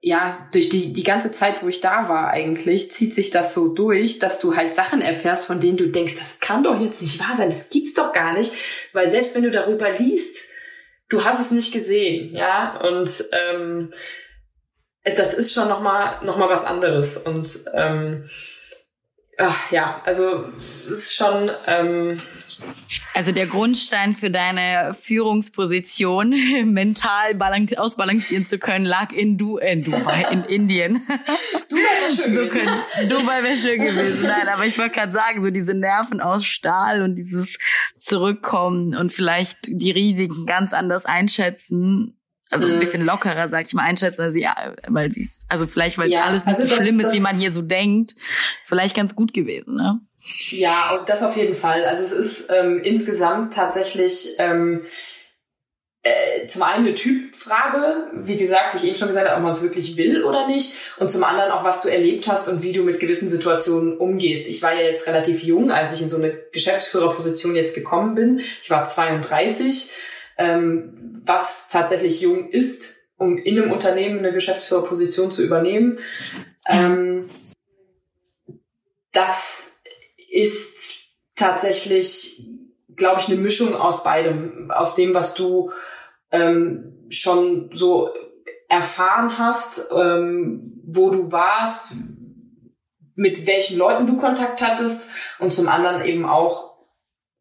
[0.00, 3.74] ja, durch die, die ganze Zeit, wo ich da war eigentlich, zieht sich das so
[3.74, 7.20] durch, dass du halt Sachen erfährst, von denen du denkst, das kann doch jetzt nicht
[7.20, 8.52] wahr sein, das gibt's doch gar nicht.
[8.92, 10.48] Weil selbst wenn du darüber liest,
[11.08, 12.80] du hast es nicht gesehen, ja.
[12.80, 13.90] Und ähm,
[15.04, 17.16] das ist schon nochmal noch mal was anderes.
[17.18, 18.28] Und ähm,
[19.38, 21.50] ach, ja, also es ist schon.
[21.66, 22.20] Ähm,
[23.14, 26.30] also der Grundstein für deine Führungsposition,
[26.64, 27.36] mental
[27.76, 31.06] ausbalancieren zu können, lag in, du in Dubai, in Indien.
[31.68, 34.22] Dubai wäre schön so können, Dubai wäre schön gewesen.
[34.22, 37.58] Nein, aber ich wollte gerade sagen, so diese Nerven aus Stahl und dieses
[37.98, 42.17] Zurückkommen und vielleicht die Risiken ganz anders einschätzen,
[42.50, 42.80] also ein mhm.
[42.80, 46.46] bisschen lockerer, sag ich mal, einschätzen, also ja, weil sie also vielleicht, weil ja, alles
[46.46, 48.14] nicht also so das, schlimm ist, wie man hier so denkt,
[48.60, 50.00] ist vielleicht ganz gut gewesen, ne?
[50.50, 51.84] Ja, und das auf jeden Fall.
[51.84, 54.84] Also es ist ähm, insgesamt tatsächlich ähm,
[56.02, 59.52] äh, zum einen eine Typfrage, wie gesagt, wie ich eben schon gesagt habe, ob man
[59.52, 60.76] es wirklich will oder nicht.
[60.98, 64.48] Und zum anderen auch, was du erlebt hast und wie du mit gewissen Situationen umgehst.
[64.48, 68.40] Ich war ja jetzt relativ jung, als ich in so eine Geschäftsführerposition jetzt gekommen bin.
[68.62, 69.90] Ich war 32
[70.38, 75.98] ähm, was tatsächlich jung ist, um in einem Unternehmen eine Geschäftsführerposition zu übernehmen.
[76.68, 77.28] Ähm,
[79.12, 79.72] das
[80.30, 82.46] ist tatsächlich,
[82.94, 85.72] glaube ich, eine Mischung aus beidem, aus dem, was du
[86.30, 88.10] ähm, schon so
[88.68, 91.92] erfahren hast, ähm, wo du warst,
[93.14, 96.76] mit welchen Leuten du Kontakt hattest und zum anderen eben auch,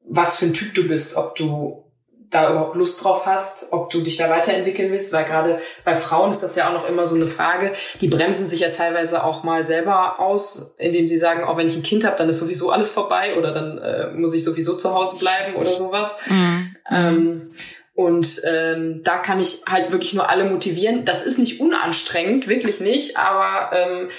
[0.09, 1.86] was für ein Typ du bist, ob du
[2.29, 6.29] da überhaupt Lust drauf hast, ob du dich da weiterentwickeln willst, weil gerade bei Frauen
[6.29, 7.73] ist das ja auch noch immer so eine Frage.
[8.01, 11.67] Die bremsen sich ja teilweise auch mal selber aus, indem sie sagen, auch oh, wenn
[11.67, 14.75] ich ein Kind habe, dann ist sowieso alles vorbei oder dann äh, muss ich sowieso
[14.75, 16.11] zu Hause bleiben oder sowas.
[16.27, 16.75] Mhm.
[16.91, 17.51] Ähm,
[17.93, 21.05] und ähm, da kann ich halt wirklich nur alle motivieren.
[21.05, 24.09] Das ist nicht unanstrengend, wirklich nicht, aber ähm,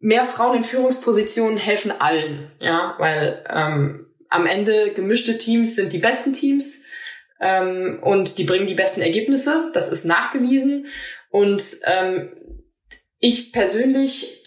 [0.00, 5.98] mehr Frauen in Führungspositionen helfen allen, ja, weil ähm, am Ende gemischte Teams sind die
[5.98, 6.84] besten Teams
[7.40, 9.70] ähm, und die bringen die besten Ergebnisse.
[9.72, 10.86] Das ist nachgewiesen.
[11.30, 12.32] Und ähm,
[13.18, 14.42] ich persönlich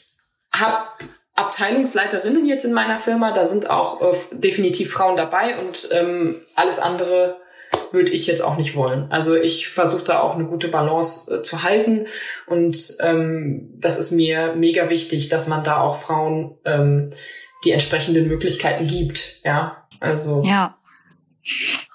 [0.53, 0.87] habe
[1.35, 3.31] Abteilungsleiterinnen jetzt in meiner Firma.
[3.31, 7.37] Da sind auch äh, definitiv Frauen dabei und ähm, alles andere
[7.91, 9.11] würde ich jetzt auch nicht wollen.
[9.11, 12.07] Also ich versuche da auch eine gute Balance äh, zu halten
[12.47, 17.11] und ähm, das ist mir mega wichtig, dass man da auch Frauen ähm,
[17.63, 19.41] die entsprechenden Möglichkeiten gibt.
[19.43, 20.77] Ja, also ja.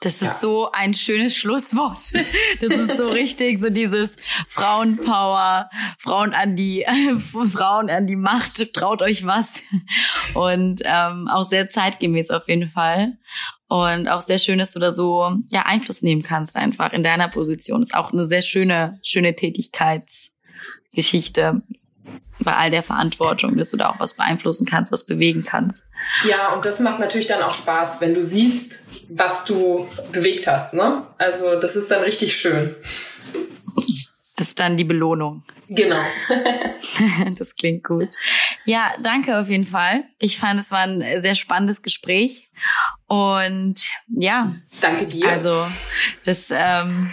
[0.01, 0.35] Das ist ja.
[0.35, 2.01] so ein schönes Schlusswort.
[2.61, 4.17] Das ist so richtig, so dieses
[4.49, 5.69] Frauenpower,
[5.99, 6.87] Frauen an die
[7.53, 9.63] Frauen an die Macht, traut euch was.
[10.35, 13.19] Und ähm, auch sehr zeitgemäß auf jeden Fall.
[13.69, 17.29] Und auch sehr schön, dass du da so ja Einfluss nehmen kannst einfach in deiner
[17.29, 17.83] Position.
[17.83, 21.63] Ist auch eine sehr schöne, schöne Tätigkeitsgeschichte
[22.39, 25.85] bei all der Verantwortung, dass du da auch was beeinflussen kannst, was bewegen kannst.
[26.25, 30.75] Ja, und das macht natürlich dann auch Spaß, wenn du siehst, was du bewegt hast.
[30.75, 31.07] Ne?
[31.19, 32.75] Also das ist dann richtig schön.
[34.37, 35.43] Das ist dann die Belohnung.
[35.69, 36.03] Genau.
[37.39, 38.09] das klingt gut.
[38.65, 40.05] Ja, danke auf jeden Fall.
[40.19, 42.51] Ich fand, es war ein sehr spannendes Gespräch.
[43.07, 44.55] Und ja.
[44.81, 45.29] Danke dir.
[45.29, 45.67] Also
[46.25, 47.13] das, ähm,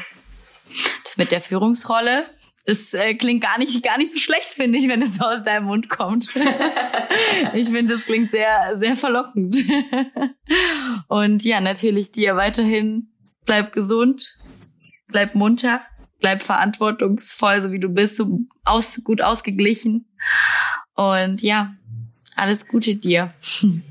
[1.04, 2.26] das mit der Führungsrolle,
[2.66, 5.44] das äh, klingt gar nicht, gar nicht so schlecht, finde ich, wenn es so aus
[5.44, 6.30] deinem Mund kommt.
[7.54, 9.58] ich finde, das klingt sehr, sehr verlockend.
[11.08, 13.10] Und ja, natürlich dir weiterhin
[13.46, 14.34] bleib gesund,
[15.08, 15.82] bleib munter,
[16.20, 20.08] bleib verantwortungsvoll, so wie du bist, so aus, gut ausgeglichen.
[20.96, 21.74] Und ja,
[22.36, 23.34] alles Gute dir.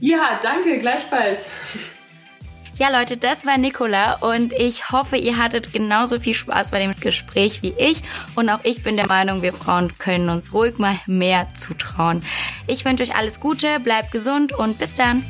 [0.00, 1.90] Ja, danke, gleichfalls.
[2.82, 6.92] Ja, Leute, das war Nicola und ich hoffe, ihr hattet genauso viel Spaß bei dem
[6.96, 8.02] Gespräch wie ich.
[8.34, 12.24] Und auch ich bin der Meinung, wir Frauen können uns ruhig mal mehr zutrauen.
[12.66, 15.24] Ich wünsche euch alles Gute, bleibt gesund und bis dann.